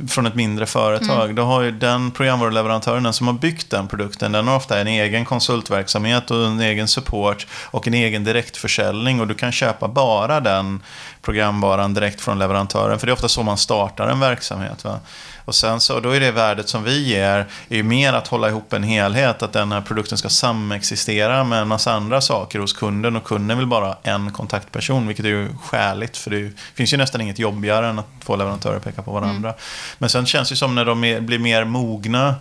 från 0.07 0.25
ett 0.25 0.35
mindre 0.35 0.65
företag, 0.65 1.35
då 1.35 1.43
har 1.43 1.61
ju 1.61 1.71
den 1.71 2.11
programvaruleverantören, 2.11 3.03
den 3.03 3.13
som 3.13 3.27
har 3.27 3.33
byggt 3.33 3.69
den 3.69 3.87
produkten, 3.87 4.31
den 4.31 4.47
har 4.47 4.55
ofta 4.55 4.79
en 4.79 4.87
egen 4.87 5.25
konsultverksamhet 5.25 6.31
och 6.31 6.45
en 6.45 6.59
egen 6.59 6.87
support 6.87 7.47
och 7.65 7.87
en 7.87 7.93
egen 7.93 8.23
direktförsäljning 8.23 9.19
och 9.19 9.27
du 9.27 9.33
kan 9.33 9.51
köpa 9.51 9.87
bara 9.87 10.39
den 10.39 10.83
programvaran 11.21 11.93
direkt 11.93 12.21
från 12.21 12.39
leverantören, 12.39 12.99
för 12.99 13.07
det 13.07 13.11
är 13.11 13.13
ofta 13.13 13.27
så 13.27 13.43
man 13.43 13.57
startar 13.57 14.07
en 14.07 14.19
verksamhet. 14.19 14.83
Va? 14.83 14.99
Och 15.49 15.55
sen 15.55 15.81
så, 15.81 15.99
då 15.99 16.09
är 16.11 16.19
det 16.19 16.31
värdet 16.31 16.69
som 16.69 16.83
vi 16.83 17.03
ger, 17.03 17.45
är 17.69 17.75
ju 17.75 17.83
mer 17.83 18.13
att 18.13 18.27
hålla 18.27 18.49
ihop 18.49 18.73
en 18.73 18.83
helhet, 18.83 19.43
att 19.43 19.53
den 19.53 19.71
här 19.71 19.81
produkten 19.81 20.17
ska 20.17 20.29
samexistera 20.29 21.43
med 21.43 21.61
en 21.61 21.67
massa 21.67 21.93
andra 21.93 22.21
saker 22.21 22.59
hos 22.59 22.73
kunden 22.73 23.15
och 23.15 23.23
kunden 23.23 23.57
vill 23.57 23.67
bara 23.67 23.85
ha 23.85 23.99
en 24.03 24.31
kontaktperson, 24.31 25.07
vilket 25.07 25.25
är 25.25 25.29
ju 25.29 25.47
skäligt, 25.63 26.17
för 26.17 26.31
det 26.31 26.51
finns 26.73 26.93
ju 26.93 26.97
nästan 26.97 27.21
inget 27.21 27.39
jobbigare 27.39 27.87
än 27.87 27.99
att 27.99 28.05
två 28.25 28.35
leverantörer 28.35 28.79
pekar 28.79 29.01
på 29.01 29.11
varandra. 29.11 29.53
Men 29.97 30.09
sen 30.09 30.25
känns 30.25 30.49
det 30.49 30.55
som 30.55 30.75
när 30.75 30.85
de 30.85 31.01
blir 31.21 31.39
mer 31.39 31.63
mogna, 31.65 32.35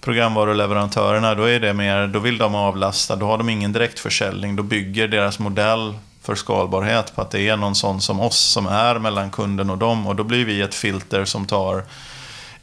programvaruleverantörerna, 0.00 1.34
då, 1.34 1.44
är 1.44 1.60
det 1.60 1.72
mer, 1.72 2.06
då 2.06 2.18
vill 2.18 2.38
de 2.38 2.54
avlasta, 2.54 3.16
då 3.16 3.26
har 3.26 3.38
de 3.38 3.48
ingen 3.48 3.72
direktförsäljning, 3.72 4.56
då 4.56 4.62
bygger 4.62 5.08
deras 5.08 5.38
modell 5.38 5.94
för 6.22 6.34
skalbarhet 6.34 7.14
på 7.16 7.22
att 7.22 7.30
det 7.30 7.48
är 7.48 7.56
någon 7.56 7.74
sån 7.74 8.00
som 8.00 8.20
oss 8.20 8.38
som 8.38 8.66
är 8.66 8.98
mellan 8.98 9.30
kunden 9.30 9.70
och 9.70 9.78
dem 9.78 10.06
och 10.06 10.16
då 10.16 10.24
blir 10.24 10.44
vi 10.44 10.60
ett 10.60 10.74
filter 10.74 11.24
som 11.24 11.46
tar 11.46 11.84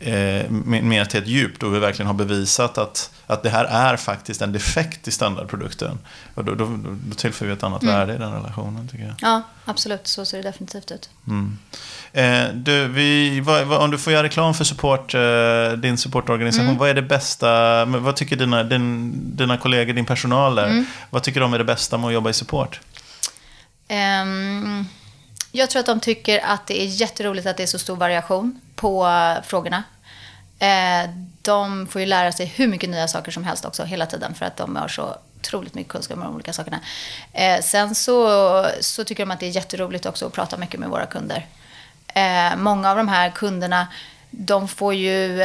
eh, 0.02 0.50
mer 0.50 1.06
till 1.06 1.20
ett 1.20 1.28
djup 1.28 1.60
då 1.60 1.70
vi 1.70 1.80
verkligen 1.80 2.08
har 2.08 2.14
bevisat 2.14 2.78
att, 2.78 3.12
att 3.28 3.44
det 3.44 3.50
här 3.50 3.66
är 3.66 3.98
faktiskt 3.98 4.42
en 4.42 4.52
defekt 4.52 5.08
i 5.08 5.12
standardprodukten. 5.12 6.00
Och 6.36 6.46
då, 6.46 6.56
då, 6.56 6.80
då, 6.84 7.16
tillför 7.16 7.46
vi 7.46 7.52
ett 7.52 7.64
annat 7.64 7.84
värde 7.84 8.14
i 8.14 8.18
den 8.18 8.34
relationen 8.34 8.88
tycker 8.88 9.04
jag. 9.04 9.16
Ja, 9.22 9.42
absolut. 9.66 10.08
Så 10.08 10.26
ser 10.26 10.38
det 10.38 10.44
definitivt 10.44 10.92
ut. 10.92 11.10
Mm. 11.28 11.58
Eh, 12.14 12.54
du, 12.54 12.88
vi, 12.88 13.40
vad, 13.40 13.66
vad, 13.66 13.82
om 13.82 13.92
du 13.92 13.98
får 13.98 14.14
göra 14.14 14.24
reklam 14.24 14.54
för 14.54 14.64
support, 14.64 15.14
eh, 15.14 15.72
din 15.78 15.98
supportorganisation, 15.98 16.78
vad 16.78 16.90
är 16.90 16.94
det 16.94 17.02
bästa, 17.02 17.86
vad 17.86 18.16
tycker 18.16 18.36
dina, 18.36 18.64
din, 18.64 19.14
dina 19.36 19.58
kollegor, 19.58 19.94
din 19.94 20.06
personal 20.06 20.56
där, 20.56 20.86
vad 21.10 21.24
tycker 21.24 21.40
de 21.40 21.54
är 21.54 21.58
det 21.58 21.64
bästa 21.64 21.98
med 21.98 22.08
att 22.08 22.14
jobba 22.14 22.30
i 22.30 22.34
support? 22.34 22.80
Ehm, 23.88 24.86
jag 25.52 25.70
tror 25.70 25.80
att 25.80 25.86
de 25.86 26.00
tycker 26.00 26.40
att 26.46 26.68
det 26.68 26.82
är 26.82 26.86
jätteroligt 26.86 27.48
att 27.48 27.58
det 27.58 27.64
är 27.64 27.68
så 27.68 27.80
stor 27.80 27.96
variation 27.96 28.62
på 28.76 29.08
frågorna. 29.44 29.84
Eh, 30.60 31.10
de 31.42 31.88
får 31.88 32.02
ju 32.02 32.08
lära 32.08 32.32
sig 32.32 32.46
hur 32.46 32.68
mycket 32.68 32.90
nya 32.90 33.08
saker 33.08 33.32
som 33.32 33.44
helst 33.44 33.66
också 33.66 33.84
hela 33.84 34.06
tiden 34.06 34.34
för 34.34 34.46
att 34.46 34.58
de 34.58 34.76
har 34.76 34.88
så 34.88 35.16
otroligt 35.40 35.74
mycket 35.74 35.92
kunskap 35.92 36.18
om 36.18 36.24
de 36.24 36.36
olika 36.36 36.54
sakerna. 36.54 36.80
Eh, 37.34 37.62
sen 37.62 37.96
så, 37.96 38.66
så 38.82 39.04
tycker 39.04 39.26
de 39.26 39.32
att 39.32 39.40
det 39.40 39.46
är 39.46 39.50
jätteroligt 39.50 40.06
också 40.06 40.26
att 40.26 40.34
prata 40.34 40.58
mycket 40.58 40.80
med 40.80 40.90
våra 40.90 41.06
kunder. 41.06 41.48
Eh, 42.08 42.56
många 42.58 42.92
av 42.92 42.98
de 42.98 43.08
här 43.08 43.30
kunderna, 43.30 43.88
de 44.30 44.68
får 44.68 44.94
ju... 44.94 45.38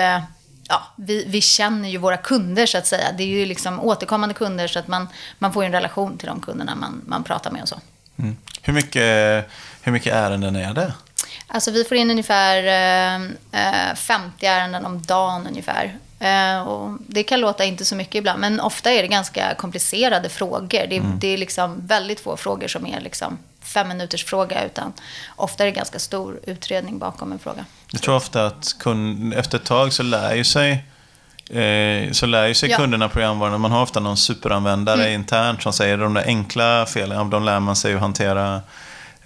Ja, 0.69 0.83
vi, 0.97 1.25
vi 1.29 1.41
känner 1.41 1.89
ju 1.89 1.99
våra 1.99 2.17
kunder 2.17 2.67
så 2.67 2.79
att 2.79 2.87
säga. 2.87 3.13
Det 3.17 3.23
är 3.23 3.27
ju 3.27 3.47
liksom 3.47 3.81
återkommande 3.81 4.35
kunder 4.35 4.69
så 4.69 4.79
att 4.79 4.89
man, 4.89 5.09
man 5.39 5.53
får 5.53 5.63
ju 5.63 5.67
en 5.67 5.73
relation 5.73 6.19
till 6.19 6.29
de 6.29 6.41
kunderna 6.41 6.75
man, 6.75 7.03
man 7.07 7.25
pratar 7.25 7.51
med 7.51 7.63
och 7.63 7.69
så. 7.69 7.81
Mm. 8.19 8.37
Hur, 8.63 8.73
mycket, 8.73 9.49
hur 9.83 9.93
mycket 9.93 10.15
ärenden 10.15 10.57
är 10.57 10.75
det? 10.75 10.93
Alltså 11.49 11.71
vi 11.71 11.85
får 11.85 11.97
in 11.97 12.11
ungefär 12.11 12.63
eh, 12.63 13.15
eh, 13.91 13.95
50 13.95 14.47
ärenden 14.47 14.87
om 14.87 15.03
dagen 15.03 15.47
ungefär. 15.47 15.99
Eh, 16.19 16.69
och 16.69 16.99
det 17.09 17.23
kan 17.23 17.41
låta 17.41 17.65
inte 17.65 17.85
så 17.85 17.97
mycket 17.97 18.15
ibland, 18.15 18.41
men 18.41 18.61
ofta 18.61 18.91
är 18.91 19.03
det 19.03 19.09
ganska 19.09 19.55
komplicerade 19.55 20.29
frågor. 20.29 20.87
Det, 20.87 21.03
det 21.21 21.29
är 21.29 21.39
liksom 21.39 21.87
väldigt 21.87 22.21
få 22.21 22.37
frågor 22.37 22.69
som 22.69 22.87
är 22.87 23.01
liksom 23.01 23.39
fem 23.61 23.89
minuters 23.89 24.25
fråga, 24.25 24.65
utan 24.65 24.93
ofta 25.37 25.63
är 25.63 25.67
det 25.67 25.73
ganska 25.73 25.99
stor 25.99 26.41
utredning 26.47 26.99
bakom 26.99 27.33
en 27.33 27.39
fråga. 27.39 27.65
Jag 27.91 28.03
tror 28.03 28.17
ofta 28.17 28.47
att 28.47 28.77
kund, 28.79 29.35
efter 29.35 29.59
ett 29.59 29.65
tag 29.65 29.93
så 29.93 30.03
lär 30.03 30.35
ju 30.35 30.45
sig 30.45 30.85
Eh, 31.51 32.13
så 32.13 32.27
lär 32.27 32.47
ju 32.47 32.55
sig 32.55 32.71
Ja. 32.71 32.77
kunderna 32.77 33.09
programvaran. 33.09 33.61
Man 33.61 33.71
har 33.73 33.83
ofta 33.83 34.01
någon 34.01 34.17
superanvändare 34.17 35.13
internt 35.13 35.63
som 35.63 35.73
säger 35.73 35.97
de 35.99 36.15
där 36.15 36.25
enkla 36.27 36.87
felen, 36.87 37.31
de 37.31 37.45
lär 37.45 37.61
man 37.61 37.77
sig 37.77 37.95
att 37.95 38.01
hantera 38.01 38.61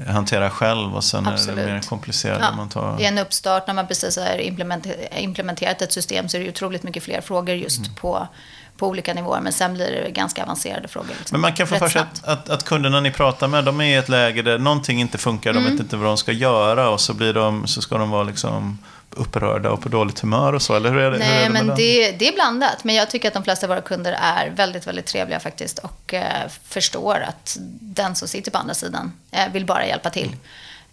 hantera 0.09 0.51
själv 0.51 0.95
och 0.97 1.05
sen 1.05 1.27
Absolut. 1.27 1.59
är 1.59 1.67
det 1.67 1.73
mer 1.73 1.81
komplicerat 1.81 2.39
Ja, 2.41 2.57
man 2.57 2.69
tar... 2.69 3.01
I 3.01 3.05
en 3.05 3.19
uppstart, 3.19 3.67
när 3.67 3.75
man 3.75 3.87
precis 3.87 4.17
har 4.17 4.25
implementer- 4.27 5.19
implementerat 5.19 5.83
ett 5.83 5.93
system, 5.93 6.29
så 6.29 6.37
är 6.37 6.41
det 6.41 6.49
otroligt 6.49 6.83
mycket 6.83 7.03
fler 7.03 7.21
frågor 7.21 7.55
just 7.55 7.79
Mm. 7.79 7.95
på, 7.95 8.29
på 8.77 8.87
olika 8.87 9.15
nivåer. 9.15 9.41
Men 9.41 9.53
sen 9.53 9.75
blir 9.75 9.87
det 10.05 10.11
ganska 10.11 10.43
avancerade 10.43 10.89
frågor. 10.89 11.09
Liksom. 11.09 11.35
Men 11.35 11.41
man 11.41 11.53
kan 11.53 11.67
få 11.67 11.77
för 11.79 11.89
sig 11.89 12.01
att, 12.01 12.25
att, 12.25 12.49
att 12.49 12.65
kunderna 12.65 13.01
ni 13.01 13.11
pratar 13.11 13.49
med, 13.49 13.65
de 13.65 13.81
är 13.81 13.85
i 13.85 13.95
ett 13.95 14.09
läge 14.09 14.43
där 14.43 14.59
någonting 14.59 15.01
inte 15.01 15.19
funkar, 15.19 15.51
Mm. 15.51 15.65
de 15.65 15.71
vet 15.71 15.81
inte 15.81 15.97
vad 15.97 16.07
de 16.07 16.17
ska 16.17 16.33
göra 16.33 16.89
och 16.91 17.01
så, 17.01 17.15
blir 17.15 17.33
de, 17.35 17.67
så 17.67 17.83
ska 17.83 17.99
de 17.99 18.11
vara 18.11 18.23
liksom 18.23 18.79
upprörda 19.11 19.71
och 19.71 19.83
på 19.83 19.89
dåligt 19.89 20.21
humör 20.21 20.53
och 20.53 20.63
så, 20.63 20.77
eller 20.77 20.91
hur 20.91 20.99
är 20.99 21.11
det? 21.11 21.17
hur 21.17 21.25
är 21.25 21.29
Nej, 21.29 21.45
det 21.45 21.53
men 21.53 21.67
det, 21.67 22.13
det 22.13 22.29
är 22.29 22.33
blandat. 22.33 22.85
Men 22.85 22.95
jag 22.95 23.11
tycker 23.11 23.29
att 23.29 23.35
de 23.35 23.45
flesta 23.45 23.67
av 23.67 23.69
våra 23.69 23.81
kunder 23.81 24.17
är 24.21 24.51
väldigt, 24.51 24.87
väldigt 24.87 25.07
trevliga 25.07 25.41
faktiskt. 25.41 25.79
Och 25.79 26.15
eh, 26.15 26.49
förstår 26.65 27.25
att 27.29 27.57
den 27.81 28.15
som 28.15 28.29
sitter 28.29 28.51
på 28.51 28.59
andra 28.59 28.75
sidan 28.75 29.13
eh, 29.31 29.53
vill 29.53 29.67
bara 29.67 29.87
hjälpa 29.87 30.11
till. 30.11 30.37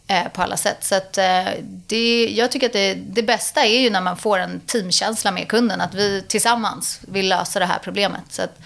Eh, 0.10 0.28
på 0.28 0.42
alla 0.42 0.58
sätt. 0.58 0.78
Så 0.84 0.96
att, 0.96 1.18
eh, 1.18 1.46
det, 1.64 2.28
jag 2.28 2.52
tycker 2.52 2.68
att 2.68 2.74
det, 2.74 2.94
det 2.94 3.24
bästa 3.24 3.66
är 3.66 3.80
ju 3.80 3.90
när 3.90 4.02
man 4.02 4.18
får 4.18 4.40
en 4.40 4.60
teamkänsla 4.60 5.32
med 5.32 5.48
kunden. 5.48 5.82
Att 5.82 5.94
vi 5.94 6.24
tillsammans 6.28 7.00
vill 7.08 7.30
lösa 7.30 7.60
det 7.60 7.66
här 7.66 7.80
problemet. 7.84 8.24
Så 8.30 8.42
att, 8.42 8.60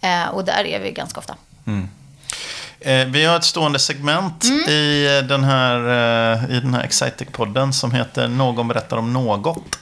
eh, 0.00 0.28
och 0.28 0.44
där 0.44 0.64
är 0.64 0.80
vi 0.80 0.92
ganska 0.92 1.20
ofta. 1.20 1.36
Eh, 1.64 1.72
vi 3.06 3.24
har 3.24 3.36
ett 3.36 3.44
stående 3.44 3.78
segment 3.78 4.44
Mm. 4.44 4.60
i 4.70 5.22
den 5.28 5.44
här, 5.44 5.76
eh, 5.76 6.56
i 6.56 6.60
den 6.60 6.74
här 6.74 6.82
Excitec-podden 6.82 7.72
som 7.72 7.92
heter 7.92 8.28
Någon 8.28 8.68
berättar 8.68 8.96
om 8.96 9.12
något. 9.12 9.78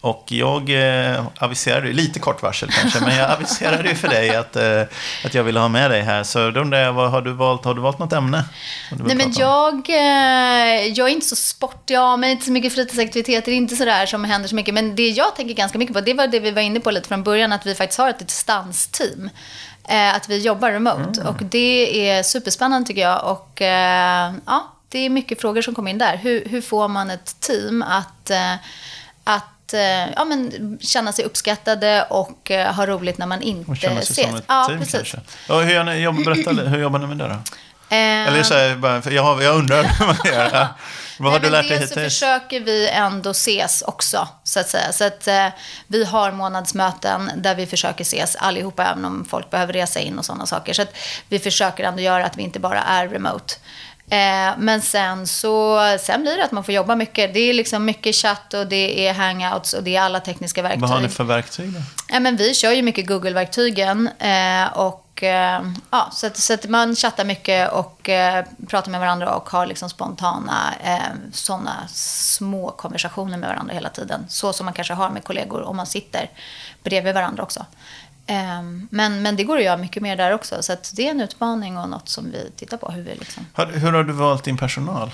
Och 0.00 0.24
jag 0.28 0.70
eh, 0.70 1.24
aviserade, 1.38 1.92
lite 1.92 2.18
kort 2.18 2.42
varsel 2.42 2.70
kanske, 2.70 3.00
men 3.00 3.16
jag 3.16 3.30
aviserade 3.30 3.88
ju 3.88 3.94
för 3.94 4.08
dig 4.08 4.36
att, 4.36 4.56
eh, 4.56 4.82
att 5.24 5.34
jag 5.34 5.44
ville 5.44 5.60
ha 5.60 5.68
med 5.68 5.90
dig 5.90 6.02
här. 6.02 6.24
Så 6.24 6.50
då 6.50 6.60
undrar 6.60 6.78
jag, 6.78 6.92
vad 6.92 7.10
har 7.10 7.22
du 7.22 7.32
valt? 7.32 7.64
Har 7.64 7.74
du 7.74 7.80
valt 7.80 7.98
något 7.98 8.12
ämne? 8.12 8.44
Nej, 8.90 9.16
men 9.16 9.32
jag, 9.32 9.88
eh, 9.90 10.86
jag 10.86 11.08
är 11.08 11.12
inte 11.12 11.26
så 11.26 11.36
sportig 11.36 11.96
av 11.96 12.18
mig, 12.18 12.30
inte 12.30 12.44
så 12.44 12.52
mycket 12.52 12.74
fritidsaktiviteter, 12.74 13.52
inte 13.52 13.76
så 13.76 13.84
där 13.84 14.06
som 14.06 14.24
händer 14.24 14.48
så 14.48 14.54
mycket. 14.54 14.74
Men 14.74 14.94
det 14.96 15.08
jag 15.08 15.36
tänker 15.36 15.54
ganska 15.54 15.78
mycket 15.78 15.94
på, 15.94 16.00
det 16.00 16.14
var 16.14 16.26
det 16.26 16.40
vi 16.40 16.50
var 16.50 16.62
inne 16.62 16.80
på 16.80 16.90
lite 16.90 17.08
från 17.08 17.22
början, 17.22 17.52
att 17.52 17.66
vi 17.66 17.74
faktiskt 17.74 17.98
har 17.98 18.10
ett 18.10 18.18
distansteam. 18.18 19.30
Eh, 19.88 20.14
att 20.14 20.28
vi 20.28 20.38
jobbar 20.38 20.70
remote. 20.70 21.20
Mm. 21.20 21.26
Och 21.26 21.42
det 21.42 22.10
är 22.10 22.22
superspännande 22.22 22.86
tycker 22.86 23.02
jag. 23.02 23.24
Och 23.24 23.62
eh, 23.62 24.32
ja, 24.46 24.74
det 24.88 24.98
är 24.98 25.10
mycket 25.10 25.40
frågor 25.40 25.62
som 25.62 25.74
kommer 25.74 25.90
in 25.90 25.98
där. 25.98 26.16
Hur, 26.16 26.44
hur 26.48 26.60
får 26.60 26.88
man 26.88 27.10
ett 27.10 27.40
team 27.40 27.82
att, 27.82 28.30
eh, 28.30 28.54
att 29.24 29.74
eh, 29.74 30.10
ja, 30.16 30.24
men, 30.24 30.78
känna 30.80 31.12
sig 31.12 31.24
uppskattade 31.24 32.06
och 32.10 32.50
eh, 32.50 32.74
ha 32.74 32.86
roligt 32.86 33.18
när 33.18 33.26
man 33.26 33.42
inte 33.42 33.70
Och 33.70 33.76
känna 33.76 34.00
sig 34.00 34.12
ses? 34.12 34.26
som 34.26 34.36
ett 34.36 34.44
ja, 34.48 34.64
team 34.68 34.78
precis. 34.78 34.94
kanske. 34.94 35.52
Och 35.52 35.62
hur, 35.62 35.84
ni, 35.84 36.00
jobb, 36.00 36.24
berätta, 36.24 36.50
hur 36.50 36.78
jobbar 36.78 36.98
ni 36.98 37.06
med 37.06 37.18
det 37.18 37.28
då? 37.28 37.34
Eh, 37.90 38.28
Eller 38.28 38.42
så 38.42 38.54
här, 38.54 39.10
jag, 39.12 39.22
har, 39.22 39.42
jag 39.42 39.56
undrar 39.56 39.82
hur 39.84 40.06
man 40.06 40.16
gör. 40.24 40.66
Vad 41.18 41.32
har 41.32 41.40
Nej, 41.40 41.50
du 41.50 41.56
lärt 41.56 41.68
dig 41.68 41.78
dels 41.78 41.92
så 41.92 42.00
hittills? 42.00 42.14
försöker 42.14 42.60
vi 42.60 42.88
ändå 42.88 43.30
ses 43.30 43.82
också, 43.82 44.28
så 44.48 44.60
att 44.60 44.68
säga. 44.68 44.92
Så 44.92 45.04
att 45.04 45.28
eh, 45.28 45.46
vi 45.86 46.04
har 46.04 46.32
månadsmöten 46.32 47.30
där 47.36 47.54
vi 47.54 47.66
försöker 47.66 48.02
ses 48.02 48.36
allihopa, 48.36 48.84
även 48.84 49.04
om 49.04 49.24
folk 49.24 49.50
behöver 49.50 49.72
resa 49.72 50.00
in 50.00 50.18
och 50.18 50.24
sådana 50.24 50.46
saker. 50.46 50.72
Så 50.72 50.82
att 50.82 50.96
vi 51.28 51.38
försöker 51.38 51.84
ändå 51.84 52.02
göra 52.02 52.26
att 52.26 52.36
vi 52.36 52.42
inte 52.42 52.60
bara 52.60 52.82
är 52.82 53.08
remote. 53.08 53.54
Eh, 54.10 54.58
men 54.58 54.82
sen 54.82 55.26
så 55.26 55.80
sen 56.00 56.22
blir 56.22 56.36
det 56.36 56.44
att 56.44 56.52
man 56.52 56.64
får 56.64 56.74
jobba 56.74 56.96
mycket. 56.96 57.34
Det 57.34 57.40
är 57.40 57.52
liksom 57.52 57.84
mycket 57.84 58.14
chatt 58.14 58.54
och 58.54 58.66
det 58.66 59.06
är 59.06 59.14
hangouts 59.14 59.72
och 59.72 59.82
det 59.82 59.96
är 59.96 60.00
alla 60.00 60.20
tekniska 60.20 60.62
verktyg. 60.62 60.80
Vad 60.80 60.90
har 60.90 61.00
ni 61.00 61.08
för 61.08 61.24
verktyg 61.24 61.72
då? 61.72 61.80
Ja, 62.08 62.20
men 62.20 62.36
vi 62.36 62.54
kör 62.54 62.72
ju 62.72 62.82
mycket 62.82 63.06
Google-verktygen. 63.06 64.08
Eh, 64.18 64.78
och, 65.18 65.24
eh, 65.24 65.62
ja, 65.90 66.08
så, 66.12 66.26
att, 66.26 66.36
så 66.36 66.54
att 66.54 66.68
man 66.68 66.96
chattar 66.96 67.24
mycket 67.24 67.72
och 67.72 68.08
eh, 68.08 68.44
pratar 68.68 68.90
med 68.90 69.00
varandra 69.00 69.34
och 69.34 69.50
har 69.50 69.66
liksom 69.66 69.90
spontana 69.90 70.74
eh, 70.84 71.32
sådana 71.32 71.88
små 71.88 72.70
konversationer 72.70 73.38
med 73.38 73.48
varandra 73.48 73.74
hela 73.74 73.88
tiden. 73.88 74.26
Så 74.28 74.52
som 74.52 74.64
man 74.64 74.74
kanske 74.74 74.94
har 74.94 75.10
med 75.10 75.24
kollegor 75.24 75.62
om 75.62 75.76
man 75.76 75.86
sitter 75.86 76.30
bredvid 76.82 77.14
varandra 77.14 77.42
också. 77.42 77.66
Eh, 78.26 78.62
men, 78.90 79.22
men 79.22 79.36
det 79.36 79.44
går 79.44 79.58
att 79.58 79.64
göra 79.64 79.76
mycket 79.76 80.02
mer 80.02 80.16
där 80.16 80.32
också. 80.32 80.62
Så 80.62 80.72
att 80.72 80.92
det 80.96 81.06
är 81.06 81.10
en 81.10 81.20
utmaning 81.20 81.78
och 81.78 81.88
något 81.88 82.08
som 82.08 82.30
vi 82.30 82.50
tittar 82.56 82.76
på. 82.76 82.90
Hur, 82.90 83.02
vi 83.02 83.14
liksom, 83.14 83.46
hur, 83.54 83.66
hur 83.66 83.92
har 83.92 84.04
du 84.04 84.12
valt 84.12 84.44
din 84.44 84.56
personal? 84.56 85.10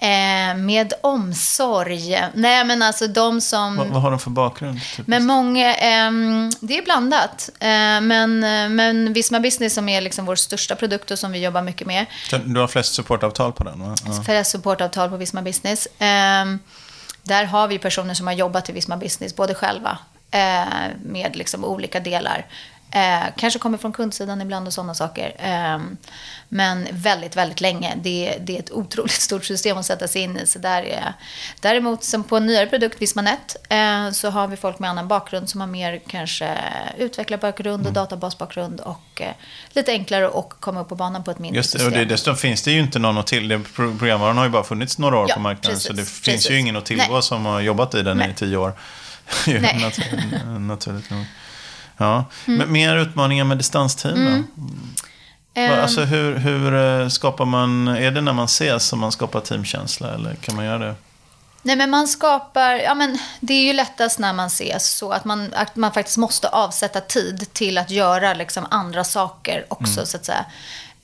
Eh, 0.00 0.56
med 0.56 0.92
omsorg. 1.00 2.22
Nej, 2.34 2.64
men 2.64 2.82
alltså 2.82 3.06
de 3.06 3.40
som... 3.40 3.76
Vad, 3.76 3.86
vad 3.86 4.02
har 4.02 4.10
de 4.10 4.20
för 4.20 4.30
bakgrund? 4.30 4.80
Typ? 4.96 5.06
Men 5.06 5.26
många, 5.26 5.74
ehm, 5.74 6.50
det 6.60 6.78
är 6.78 6.82
blandat. 6.82 7.50
Eh, 7.58 7.66
men, 8.00 8.40
men 8.76 9.12
Visma 9.12 9.40
Business 9.40 9.74
som 9.74 9.88
är 9.88 10.00
liksom 10.00 10.26
vår 10.26 10.36
största 10.36 10.76
produkt 10.76 11.10
och 11.10 11.18
som 11.18 11.32
vi 11.32 11.44
jobbar 11.44 11.62
mycket 11.62 11.86
med. 11.86 12.06
Du 12.44 12.60
har 12.60 12.68
flest 12.68 12.94
supportavtal 12.94 13.52
på 13.52 13.64
den 13.64 13.80
va? 13.80 13.94
Ja. 14.06 14.22
För 14.22 14.42
supportavtal 14.42 15.10
på 15.10 15.16
Visma 15.16 15.42
Business. 15.42 15.88
Ehm, 15.98 16.58
där 17.22 17.44
har 17.44 17.68
vi 17.68 17.78
personer 17.78 18.14
som 18.14 18.26
har 18.26 18.34
jobbat 18.34 18.68
i 18.68 18.72
Visma 18.72 18.96
Business, 18.96 19.36
både 19.36 19.54
själva 19.54 19.98
eh, 20.30 20.90
med 21.02 21.36
liksom 21.36 21.64
olika 21.64 22.00
delar. 22.00 22.46
Eh, 22.92 23.24
kanske 23.36 23.58
kommer 23.58 23.78
från 23.78 23.92
kundsidan 23.92 24.40
ibland 24.40 24.66
och 24.66 24.72
sådana 24.72 24.94
saker. 24.94 25.34
Ehm, 25.38 25.96
men 26.48 26.86
väldigt, 26.90 27.36
väldigt 27.36 27.60
länge. 27.60 27.94
Det, 28.02 28.36
det 28.40 28.56
är 28.56 28.58
ett 28.58 28.70
otroligt 28.72 29.10
stort 29.20 29.44
system 29.44 29.78
att 29.78 29.86
sätta 29.86 30.08
sig 30.08 30.22
in 30.22 30.38
i. 30.38 30.46
Så 30.46 30.58
där 30.58 30.82
är, 30.82 31.12
däremot 31.60 32.04
som 32.04 32.24
på 32.24 32.36
en 32.36 32.46
nyare 32.46 32.66
produkt, 32.66 33.02
Vismanet, 33.02 33.56
eh, 33.68 34.10
så 34.10 34.30
har 34.30 34.48
vi 34.48 34.56
folk 34.56 34.78
med 34.78 34.90
annan 34.90 35.08
bakgrund 35.08 35.48
som 35.48 35.60
har 35.60 35.68
mer 35.68 36.00
kanske 36.06 36.58
utvecklarbakgrund 36.98 37.86
och 37.86 37.92
databasbakgrund 37.92 38.80
och 38.80 39.20
eh, 39.20 39.32
lite 39.72 39.92
enklare 39.92 40.28
att 40.28 40.50
komma 40.60 40.80
upp 40.80 40.88
på 40.88 40.94
banan 40.94 41.24
på 41.24 41.30
ett 41.30 41.38
mindre 41.38 41.56
Just 41.56 41.72
det, 41.72 41.78
system. 41.78 41.92
och 41.92 41.98
det, 41.98 42.04
dessutom 42.04 42.36
finns 42.36 42.62
det 42.62 42.70
ju 42.72 42.80
inte 42.80 42.98
någon 42.98 43.18
att 43.18 43.26
till. 43.26 43.64
Programvaran 43.74 44.36
har 44.36 44.44
ju 44.44 44.50
bara 44.50 44.64
funnits 44.64 44.98
några 44.98 45.18
år 45.18 45.26
Ja, 45.28 45.34
på 45.34 45.40
marknaden. 45.40 45.70
precis, 45.76 45.86
så 45.86 45.92
det 45.92 46.04
finns 46.04 46.20
precis. 46.24 46.50
ju 46.50 46.58
ingen 46.58 46.76
att 46.76 46.86
tillgå 46.86 47.12
Nej. 47.12 47.22
som 47.22 47.46
har 47.46 47.60
jobbat 47.60 47.94
i 47.94 48.02
den 48.02 48.16
Nej. 48.16 48.30
i 48.30 48.34
tio 48.34 48.56
år. 48.56 48.72
Mm. 49.46 50.66
Naturligt 50.68 51.10
nog. 51.10 51.24
Ja. 52.00 52.24
Men 52.46 52.72
mer 52.72 52.96
utmaningar 52.96 53.44
med 53.44 53.58
distansteam? 53.58 54.24
Va- 54.26 54.42
Ehm, 55.54 55.80
Alltså 55.82 56.00
hur, 56.00 56.36
hur 56.36 56.74
eh, 57.02 57.08
skapar 57.08 57.44
man, 57.44 57.88
är 57.88 58.10
det 58.10 58.20
när 58.20 58.32
man 58.32 58.44
ses 58.44 58.84
som 58.86 58.98
man 59.00 59.12
skapar 59.12 59.40
teamkänsla 59.40 60.14
eller 60.14 60.34
kan 60.34 60.56
man 60.56 60.64
göra 60.64 60.78
det? 60.78 60.94
Nej, 61.62 61.76
men 61.76 61.90
man 61.90 62.08
skapar... 62.08 62.70
Ja, 62.74 62.94
men 62.94 63.18
det 63.40 63.54
är 63.54 63.62
ju 63.64 63.72
lättast 63.72 64.18
när 64.18 64.32
man 64.32 64.46
ses 64.46 64.90
så 64.90 65.10
att 65.12 65.24
man, 65.24 65.54
att 65.56 65.76
man 65.76 65.92
faktiskt 65.92 66.16
måste 66.18 66.48
avsätta 66.48 67.00
tid 67.00 67.46
till 67.52 67.78
att 67.78 67.90
göra 67.90 68.34
liksom 68.34 68.66
andra 68.70 69.04
saker 69.04 69.64
också, 69.68 70.06
så 70.06 70.16
att 70.16 70.24
säga. 70.24 70.44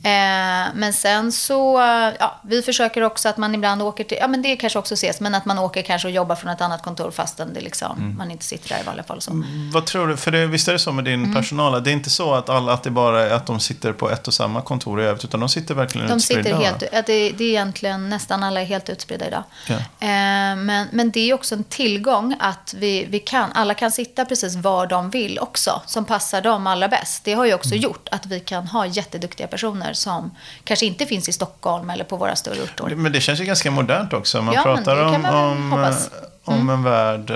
Eh, 0.07 0.67
men 0.75 0.93
sen 0.93 1.33
så, 1.33 1.79
ja, 2.21 2.37
vi 2.43 2.63
försöker 2.63 3.03
också 3.03 3.29
att 3.29 3.37
man 3.37 3.55
ibland 3.55 3.83
åker 3.83 4.05
till, 4.05 4.19
ja 4.21 4.29
men 4.29 4.43
det 4.43 4.57
kanske 4.57 4.79
också 4.79 4.95
ses, 4.95 5.21
men 5.21 5.35
att 5.35 5.45
man 5.45 5.59
åker 5.59 5.83
kanske 5.83 6.09
och 6.09 6.13
jobbar 6.15 6.35
från 6.37 6.51
ett 6.51 6.61
annat 6.61 6.83
kontor 6.83 7.11
fastän 7.11 7.55
det 7.55 7.61
liksom, 7.61 8.15
man 8.19 8.31
inte 8.31 8.45
sitter 8.45 8.69
där 8.69 8.81
i 8.81 8.83
vanliga 8.87 9.05
fall. 9.05 9.21
Så. 9.21 9.43
Vad 9.73 9.87
tror 9.87 10.07
du? 10.09 10.17
För 10.17 10.31
det, 10.31 10.47
visst 10.47 10.69
är 10.69 10.73
det 10.73 10.79
så 10.79 10.93
med 10.93 11.05
din 11.05 11.23
Mm. 11.23 11.35
personal? 11.35 11.75
att 11.75 11.85
Det 11.85 11.91
är 11.91 11.93
inte 11.93 12.11
så 12.11 12.35
att, 12.35 12.49
alla, 12.49 12.73
att 12.73 12.83
det 12.83 12.91
bara 12.91 13.35
att 13.35 13.47
de 13.47 13.61
sitter 13.61 13.93
på 13.93 14.11
ett 14.11 14.29
och 14.29 14.35
samma 14.35 14.63
kontor 14.63 15.01
i 15.03 15.05
övrigt, 15.05 15.25
utan 15.25 15.41
de 15.41 15.49
sitter 15.49 15.75
verkligen 15.75 16.07
De 16.09 16.15
utspridda? 16.17 16.43
sitter 16.43 16.57
helt, 16.57 16.83
ja, 16.93 17.03
det, 17.07 17.31
det 17.31 17.45
är 17.45 17.49
egentligen 17.49 18.09
nästan 18.09 18.43
alla 18.43 18.61
är 18.61 18.65
helt 18.65 18.89
utspridda 18.89 19.27
idag. 19.27 19.43
Ja. 19.69 19.75
Eh, 19.75 20.57
men, 20.57 20.87
men 20.93 21.11
det 21.11 21.31
är 21.31 21.35
också 21.35 21.55
en 21.55 21.65
tillgång 21.65 22.37
att 22.41 22.75
vi, 22.79 23.05
vi 23.11 23.19
kan, 23.19 23.53
alla 23.53 23.75
kan 23.75 23.91
sitta 23.91 24.25
precis 24.25 24.55
var 24.57 24.87
de 24.87 25.11
vill 25.11 25.39
också, 25.39 25.83
som 25.87 26.05
passar 26.05 26.41
dem 26.41 26.67
allra 26.67 26.89
bäst. 26.89 27.25
Det 27.25 27.33
har 27.35 27.45
ju 27.45 27.55
också 27.55 27.67
Mm. 27.71 27.81
gjort 27.81 28.09
att 28.11 28.27
vi 28.27 28.41
kan 28.41 28.67
ha 28.67 28.87
jätteduktiga 28.87 29.47
personer 29.47 29.93
som 29.97 30.31
kanske 30.65 30.87
inte 30.87 31.07
finns 31.07 31.29
i 31.29 31.33
Stockholm 31.33 31.91
eller 31.91 32.05
på 32.05 32.17
våra 32.17 32.37
större 32.37 32.63
orter. 32.63 32.97
Men 32.97 33.13
det 33.13 33.21
känns 33.21 33.41
ju 33.41 33.45
ganska 33.45 33.71
modernt 33.71 34.13
också. 34.13 34.43
Man 34.43 34.55
Ja, 34.55 34.63
pratar 34.63 35.05
om, 35.05 35.69
man 35.69 35.81
väl 35.81 35.95
om. 36.45 36.55
Mm. 36.55 36.61
om 36.61 36.71
en 36.71 36.83
värld... 36.83 37.31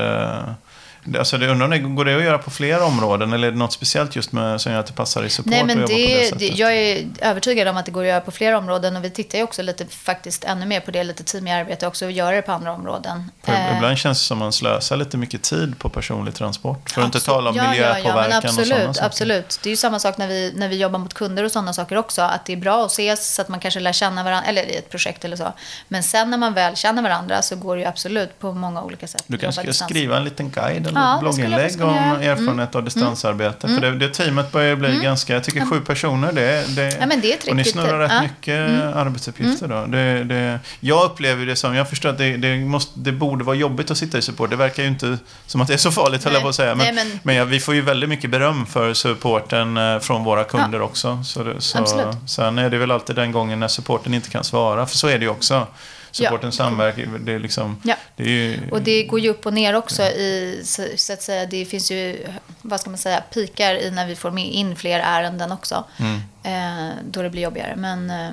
Alltså 1.19 1.38
det 1.38 1.49
undrar 1.49 1.85
om 1.85 1.97
går 1.97 2.04
det 2.04 2.16
att 2.16 2.23
göra 2.23 2.38
på 2.38 2.50
fler 2.50 2.83
områden 2.83 3.33
eller 3.33 3.49
är 3.49 3.52
det 3.52 3.59
något 3.59 3.73
speciellt 3.73 4.16
just 4.16 4.33
med, 4.33 4.61
som 4.61 4.73
gör 4.73 4.80
att 4.80 4.87
det 4.87 4.92
passar 4.92 5.25
i 5.25 5.30
support 5.30 5.50
Nej, 5.50 5.64
men 5.64 5.80
på 5.80 5.87
det 5.87 6.30
det, 6.30 6.38
det, 6.38 6.47
jag 6.47 6.76
är 6.76 7.07
övertygad 7.21 7.69
om 7.69 7.76
att 7.76 7.87
det 7.87 7.92
går 7.92 8.02
att 8.02 8.09
göra 8.09 8.21
på 8.21 8.30
flera 8.30 8.59
områden 8.59 8.97
och 8.97 9.04
vi 9.04 9.11
tittar 9.11 9.38
ju 9.38 9.45
också 9.45 9.62
lite 9.62 9.87
faktiskt 9.87 10.45
ännu 10.45 10.66
mer 10.66 10.80
på 10.80 10.90
det, 10.90 11.04
lite 11.04 11.38
i 11.38 11.50
arbete 11.50 11.87
också 11.87 12.04
och 12.04 12.12
göra 12.12 12.37
det 12.37 12.42
på 12.42 12.52
andra 12.52 12.73
områden. 12.73 13.30
För 13.45 13.52
Eh, 13.52 13.76
Ibland 13.76 13.99
känns 13.99 14.19
det 14.19 14.25
som 14.25 14.38
man 14.38 14.52
slösar 14.52 14.97
lite 14.97 15.16
mycket 15.16 15.42
tid 15.42 15.78
på 15.78 15.88
personlig 15.88 16.35
transport. 16.35 16.90
För 16.90 17.00
att 17.00 17.04
inte 17.04 17.19
Absolut. 17.19 17.37
tala 17.37 17.50
om 17.50 17.57
Ja, 17.57 17.64
ja, 17.64 17.71
miljöpåverkan 17.71 18.30
ja, 18.30 18.40
men 18.42 18.49
och 18.49 18.66
sådana 18.66 18.75
absolut, 18.75 18.97
saker. 18.97 19.07
absolut. 19.07 19.61
Det 19.62 19.69
är 19.69 19.71
ju 19.71 19.76
samma 19.76 19.99
sak 19.99 20.19
när 20.19 20.28
vi, 20.28 20.52
när 20.57 20.69
vi 20.69 20.76
jobbar 20.76 20.99
mot 20.99 21.14
kunder 21.14 21.45
och 21.45 21.52
sådana 21.52 21.73
saker 21.73 21.97
också. 21.97 22.23
Att 22.23 22.45
det 22.47 22.52
är 22.52 22.57
bra 22.57 22.85
att 22.85 22.92
ses 22.92 23.35
så 23.35 23.42
att 23.42 23.49
man 23.49 23.61
kanske 23.61 23.80
lär 23.80 23.92
känna 23.92 24.25
varandra, 24.25 24.49
eller 24.49 24.62
i 24.62 24.76
ett 24.76 24.90
projekt 24.90 25.25
eller 25.25 25.37
så. 25.37 25.52
Men 25.88 26.02
sen 26.02 26.30
när 26.30 26.38
man 26.38 26.54
väl 26.54 26.76
känner 26.76 27.02
varandra 27.02 27.42
så 27.42 27.57
går 27.57 27.76
det 27.76 27.83
ju 27.83 27.88
absolut 27.88 28.38
på 28.38 28.52
många 28.52 28.83
olika 28.83 29.07
sätt. 29.07 29.25
Du 29.26 29.38
kanske 29.38 29.73
ska 29.73 29.85
skriva 29.85 30.16
en 30.16 30.25
liten 30.25 30.50
guide 30.50 30.87
eller 30.87 31.00
Ja, 31.00 31.16
skulle 31.16 31.30
blogginlägg 31.30 31.61
faktiskt 31.61 31.78
kunna 31.80 31.90
om. 31.92 31.99
Mm. 32.21 32.23
erfarenhet 32.30 32.75
av 32.75 32.85
distansarbete. 32.85 33.69
För 33.69 33.80
det, 33.80 33.90
det 33.90 34.09
teamet 34.09 34.52
börjar 34.52 34.76
bli 34.76 35.00
ganska, 35.02 35.35
jag 35.35 35.45
tycker 35.45 35.66
sju 35.66 35.80
personer, 35.80 36.33
det, 36.33 36.64
det, 36.76 36.97
Ja, 37.00 37.07
men 37.07 37.21
det 37.21 37.33
är 37.33 37.37
ett 37.37 37.49
och 37.49 37.57
ni 37.57 37.64
snurrar 37.64 37.88
team. 37.88 37.99
rätt 38.00 38.11
Ja. 38.47 38.52
Mm. 38.54 38.73
mycket 38.73 38.97
arbetsuppgifter 38.97 39.69
då. 39.69 39.87
Det, 39.87 40.25
det, 40.25 40.61
jag 40.80 41.04
upplever 41.04 41.47
det 41.47 41.57
som, 41.57 41.75
jag 41.75 41.88
förstår 41.88 42.09
att 42.09 42.19
det, 42.19 42.37
det, 42.37 42.57
måste, 42.57 42.92
det 43.00 43.12
borde 43.12 43.45
vara 43.45 43.57
jobbigt 43.57 43.90
att 43.90 43.99
sitta 43.99 44.19
i 44.19 44.23
support. 44.23 44.50
Det 44.50 44.57
verkar 44.57 44.83
ju 44.83 44.88
inte 44.88 45.19
som 45.47 45.61
att 45.61 45.69
det 45.69 45.75
är 45.75 45.78
så 45.78 45.90
farligt, 45.92 46.25
höll 46.25 46.33
jag 46.33 46.42
på 46.42 46.49
att 46.49 46.54
säga. 46.54 46.75
Men, 46.75 46.95
Nej, 46.95 47.04
men- 47.04 47.19
men 47.23 47.35
ja, 47.37 47.45
vi 47.45 47.61
får 47.61 47.75
ju 47.75 47.80
väldigt 47.80 48.09
mycket 48.09 48.30
beröm 48.30 48.66
för 48.66 48.95
supporten 48.95 49.76
eh, 49.76 49.99
från 49.99 50.25
våra 50.25 50.45
kunder 50.45 50.80
också. 50.83 51.23
Så 51.25 51.54
så, 51.59 51.78
Absolut. 51.78 52.16
sen 52.26 52.59
är 52.59 52.71
det 52.71 52.78
väl 52.78 52.90
alltid 52.90 53.16
den 53.16 53.33
gången 53.33 53.61
när 53.61 53.69
supporten 53.69 54.14
inte 54.14 54.30
kan 54.30 54.45
svara, 54.45 54.87
för 54.87 54.97
så 54.97 55.09
är 55.09 55.19
det 55.19 55.25
ju 55.25 55.30
också. 55.30 55.66
Supporten 56.10 56.52
samverkar, 56.52 57.06
det 57.18 57.32
är 57.32 57.38
liksom... 57.38 57.80
Ja. 57.84 57.94
Det 58.16 58.22
är 58.22 58.28
ju, 58.28 58.70
Och 58.70 58.82
det 58.82 59.04
går 59.04 59.20
ju 59.20 59.28
upp 59.28 59.46
och 59.46 59.52
ner 59.52 59.74
också 59.74 60.02
i, 60.02 60.60
så, 60.64 60.86
så 60.96 61.12
att 61.12 61.22
säga, 61.22 61.46
det 61.46 61.64
finns 61.64 61.90
ju, 61.90 62.26
vad 62.62 62.80
ska 62.80 62.90
man 62.90 62.98
säga, 62.98 63.22
pikar 63.34 63.74
i 63.74 63.90
när 63.90 64.06
vi 64.06 64.16
får 64.16 64.38
in 64.38 64.76
fler 64.76 65.00
ärenden 65.00 65.52
också. 65.52 65.84
Mm. 65.96 66.20
Eh, 66.42 66.94
då 67.04 67.22
det 67.22 67.30
blir 67.30 67.42
jobbigare. 67.42 67.76
Men, 67.76 68.10
eh, 68.10 68.30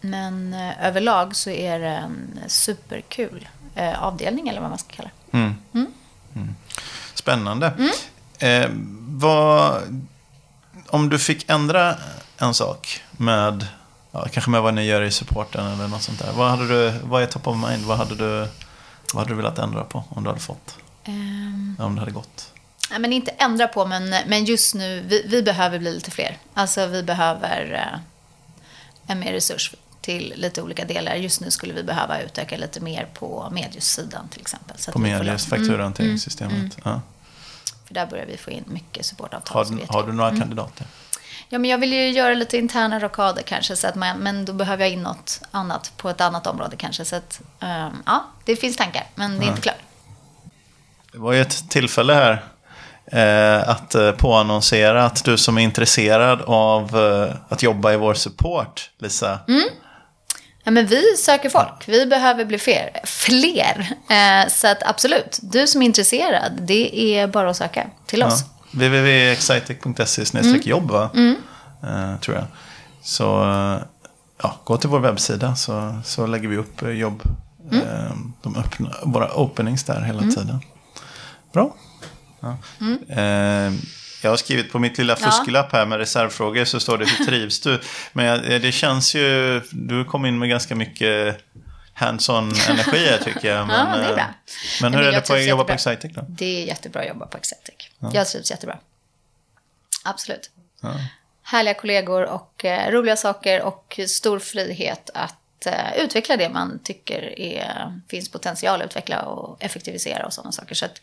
men 0.00 0.54
eh, 0.54 0.86
överlag 0.86 1.36
så 1.36 1.50
är 1.50 1.78
det 1.78 1.88
en 1.88 2.40
superkul 2.46 3.48
eh, 3.74 4.02
avdelning 4.02 4.48
eller 4.48 4.60
vad 4.60 4.70
man 4.70 4.78
ska 4.78 4.96
kalla 4.96 5.10
det. 5.30 5.38
Mm. 5.38 5.54
Mm. 6.34 6.54
Spännande. 7.14 7.72
Eh, 8.38 8.70
vad, 9.08 9.82
om 10.86 11.08
du 11.08 11.18
fick 11.18 11.50
ändra 11.50 11.94
en 12.38 12.54
sak 12.54 13.02
med, 13.10 13.66
ja, 14.12 14.26
kanske 14.32 14.50
med 14.50 14.62
vad 14.62 14.74
ni 14.74 14.84
gör 14.84 15.02
i 15.02 15.10
supporten 15.10 15.66
eller 15.66 15.88
något 15.88 16.02
sånt 16.02 16.18
där. 16.18 16.32
Vad, 16.32 16.50
hade 16.50 16.68
du, 16.68 16.98
vad 17.04 17.22
är 17.22 17.26
top 17.26 17.46
of 17.46 17.56
mind? 17.68 17.84
Vad 17.84 17.96
hade, 17.98 18.14
du, 18.14 18.48
vad 19.14 19.22
hade 19.22 19.30
du 19.30 19.34
velat 19.34 19.58
ändra 19.58 19.84
på 19.84 20.04
om 20.08 20.22
du 20.24 20.28
hade 20.30 20.40
fått? 20.40 20.76
Ehm, 21.04 21.76
Om 21.78 21.94
det 21.94 22.00
hade 22.00 22.12
gått? 22.12 22.52
Nej, 22.90 22.98
men 22.98 23.12
inte 23.12 23.30
ändra 23.30 23.68
på, 23.68 23.86
men, 23.86 24.14
men 24.26 24.44
just 24.44 24.74
nu, 24.74 25.00
vi, 25.08 25.26
vi 25.28 25.42
behöver 25.42 25.78
bli 25.78 25.92
lite 25.94 26.10
fler. 26.10 26.38
Alltså 26.54 26.86
vi 26.86 27.02
behöver 27.02 27.72
eh, 27.92 27.98
en 29.06 29.18
mer 29.18 29.32
resurs 29.32 29.74
till 30.00 30.32
lite 30.36 30.62
olika 30.62 30.84
delar. 30.84 31.14
Just 31.14 31.40
nu 31.40 31.50
skulle 31.50 31.72
vi 31.74 31.82
behöva 31.82 32.20
utöka 32.20 32.56
lite 32.56 32.80
mer 32.80 33.08
på 33.14 33.48
mediussidan 33.52 34.28
till 34.28 34.40
exempel. 34.40 34.76
På 34.76 34.82
vi 34.86 34.92
får 34.92 34.98
Medias 35.00 35.26
lösa- 35.26 35.48
fakturahanteringssystemet? 35.56 36.78
Ja. 36.84 37.00
För 37.86 37.94
där 37.94 38.06
börjar 38.06 38.26
vi 38.26 38.36
få 38.36 38.50
in 38.50 38.64
mycket 38.66 39.06
supportavtal. 39.06 39.66
Har, 39.66 39.86
har 39.88 40.06
du 40.06 40.12
några 40.12 40.36
kandidater? 40.36 40.86
Ja, 41.48 41.58
men 41.58 41.70
jag 41.70 41.78
vill 41.78 41.92
ju 41.92 42.10
göra 42.10 42.34
lite 42.34 42.58
interna 42.58 42.98
rockader 42.98 43.42
kanske, 43.42 43.76
så 43.76 43.86
att 43.86 43.94
man, 43.94 44.18
men 44.18 44.44
då 44.44 44.52
behöver 44.52 44.84
jag 44.84 44.92
in 44.92 45.02
något 45.02 45.40
annat 45.50 45.92
på 45.96 46.10
ett 46.10 46.20
annat 46.20 46.46
område 46.46 46.76
kanske. 46.76 47.04
Så 47.04 47.16
att, 47.16 47.40
ehm, 47.60 48.02
ja, 48.06 48.24
det 48.44 48.56
finns 48.56 48.76
tankar, 48.76 49.04
men 49.14 49.38
det 49.38 49.44
är 49.44 49.48
inte 49.48 49.62
klart. 49.62 49.78
Det 51.12 51.18
var 51.18 51.32
ju 51.32 51.40
ett 51.40 51.70
tillfälle 51.70 52.14
här 52.14 52.44
eh, 53.12 53.68
att 53.68 53.94
eh, 53.94 54.12
påannonsera 54.12 55.04
att 55.04 55.24
du 55.24 55.38
som 55.38 55.58
är 55.58 55.62
intresserad 55.62 56.42
av 56.46 56.96
eh, 56.96 57.34
att 57.48 57.62
jobba 57.62 57.92
i 57.92 57.96
vår 57.96 58.14
support, 58.14 58.90
Lisa. 58.98 59.38
Ja, 60.64 60.70
men 60.70 60.86
vi 60.86 61.16
söker 61.16 61.48
folk. 61.48 61.88
Vi 61.88 62.06
behöver 62.06 62.44
bli 62.44 62.58
fler. 62.58 62.90
fler. 63.04 63.88
Eh, 64.10 64.48
så 64.48 64.66
att 64.66 64.82
absolut, 64.82 65.38
du 65.42 65.66
som 65.66 65.82
är 65.82 65.86
intresserad, 65.86 66.52
det 66.60 67.14
är 67.16 67.26
bara 67.26 67.50
att 67.50 67.56
söka 67.56 67.86
till 68.06 68.22
oss. 68.22 68.44
Ja. 68.46 68.55
www.excitec.se 68.76 70.58
jobb 70.68 70.90
va? 70.90 71.10
Eh, 71.82 72.20
tror 72.20 72.36
jag. 72.36 72.46
Så 73.02 73.42
eh, 73.52 73.78
ja, 74.42 74.60
gå 74.64 74.76
till 74.76 74.88
vår 74.90 75.00
webbsida 75.00 75.56
så, 75.56 76.00
så 76.04 76.26
lägger 76.26 76.48
vi 76.48 76.56
upp 76.56 76.82
eh, 76.82 76.90
jobb. 76.90 77.22
Eh, 77.72 78.12
de 78.42 78.56
öppna, 78.56 78.90
våra 79.02 79.34
openings 79.34 79.84
där 79.84 80.00
hela 80.00 80.20
tiden. 80.20 80.60
Bra. 81.52 81.74
Ja. 82.40 82.56
Eh, 83.08 83.72
jag 84.22 84.30
har 84.30 84.36
skrivit 84.36 84.72
på 84.72 84.78
mitt 84.78 84.98
lilla 84.98 85.16
Ja. 85.20 85.30
fusklapp 85.30 85.72
här 85.72 85.86
med 85.86 85.98
reservfrågor 85.98 86.64
så 86.64 86.80
står 86.80 86.98
det 86.98 87.04
hur 87.18 87.24
trivs 87.24 87.60
du? 87.60 87.80
Men 88.12 88.42
det 88.62 88.72
känns 88.72 89.14
ju, 89.14 89.60
du 89.72 90.04
kom 90.04 90.26
in 90.26 90.38
med 90.38 90.48
ganska 90.48 90.74
mycket 90.74 91.38
hands-on 91.96 92.52
energi 92.68 93.06
här 93.08 93.18
tycker 93.24 93.48
jag. 93.54 93.66
Men, 93.66 93.98
det 93.98 94.04
är 94.04 94.14
bra. 94.14 94.22
eh, 94.22 94.26
Men 94.82 94.94
hur 94.94 95.00
men 95.00 95.08
är 95.08 95.12
det 95.12 95.28
på 95.28 95.34
att 95.34 95.44
jobba 95.46 95.64
på. 95.64 95.72
Excitec 95.72 96.12
då? 96.14 96.24
Det 96.28 96.62
är 96.62 96.66
jättebra 96.66 97.02
att 97.02 97.08
jobba 97.08 97.26
på 97.26 97.38
Excitec. 97.38 97.74
Jag 98.12 98.26
trivs 98.28 98.50
jättebra. 98.50 98.78
Absolut. 100.04 100.50
Ja. 100.80 100.94
Härliga 101.42 101.74
kollegor 101.74 102.22
och 102.22 102.64
eh, 102.64 102.90
roliga 102.90 103.16
saker 103.16 103.62
och 103.62 104.00
stor 104.08 104.38
frihet 104.38 105.10
att 105.14 105.66
eh, 105.66 105.96
utveckla 105.98 106.36
det 106.36 106.48
man 106.48 106.80
tycker 106.84 107.38
är, 107.40 108.00
finns 108.08 108.28
potential 108.28 108.80
att 108.82 108.86
utveckla 108.86 109.22
och 109.22 109.62
effektivisera 109.62 110.26
och 110.26 110.32
sådana 110.32 110.52
saker. 110.52 110.74
Så 110.74 110.84
att 110.84 111.00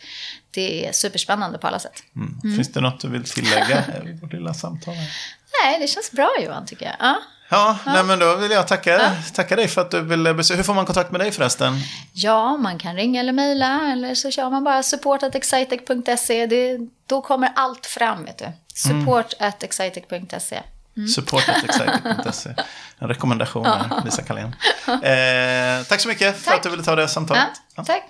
det 0.51 0.87
är 0.87 0.91
superspännande 0.91 1.57
på 1.57 1.67
alla 1.67 1.79
sätt. 1.79 2.03
Mm. 2.15 2.55
Finns 2.55 2.71
det 2.71 2.81
något 2.81 3.01
du 3.01 3.09
vill 3.09 3.23
tillägga 3.23 3.83
i 4.05 4.11
vårt 4.21 4.33
lilla 4.33 4.53
samtal? 4.53 4.93
Här? 4.93 5.11
Nej, 5.63 5.79
det 5.79 5.87
känns 5.87 6.11
bra 6.11 6.35
Johan 6.41 6.65
tycker 6.65 6.85
jag. 6.85 6.95
Ja. 6.99 7.21
Ja, 7.53 7.77
Nej, 7.85 8.03
men 8.03 8.19
då 8.19 8.35
vill 8.35 8.51
jag 8.51 8.67
tacka, 8.67 9.11
tacka 9.33 9.55
dig 9.55 9.67
för 9.67 9.81
att 9.81 9.91
du 9.91 10.01
ville 10.01 10.33
besöka. 10.33 10.57
Hur 10.57 10.63
får 10.63 10.73
man 10.73 10.85
kontakt 10.85 11.11
med 11.11 11.21
dig 11.21 11.31
förresten? 11.31 11.73
Ja, 12.13 12.57
man 12.57 12.79
kan 12.79 12.95
ringa 12.95 13.19
eller 13.19 13.33
mejla 13.33 13.91
eller 13.91 14.15
så 14.15 14.31
kör 14.31 14.49
man 14.49 14.63
bara 14.63 14.83
support.excitec.se. 14.83 16.45
Det, 16.45 16.77
då 17.07 17.21
kommer 17.21 17.51
allt 17.55 17.85
fram, 17.85 18.25
vet 18.25 18.37
du. 18.37 18.45
Support.excitec.se. 18.75 20.59
Support.excitec.se. 21.15 22.49
En 22.99 23.07
rekommendation 23.07 23.65
här, 23.65 24.01
Lisa 24.05 24.21
Kalén. 24.21 24.55
Eh, 24.87 25.85
tack 25.87 26.01
så 26.01 26.07
mycket 26.07 26.37
för 26.37 26.45
Tack. 26.45 26.57
att 26.57 26.63
du 26.63 26.69
ville 26.69 26.83
ta 26.83 26.95
det 26.95 27.07
samtalet. 27.07 27.43
Ja, 27.75 27.83
tack. 27.83 28.03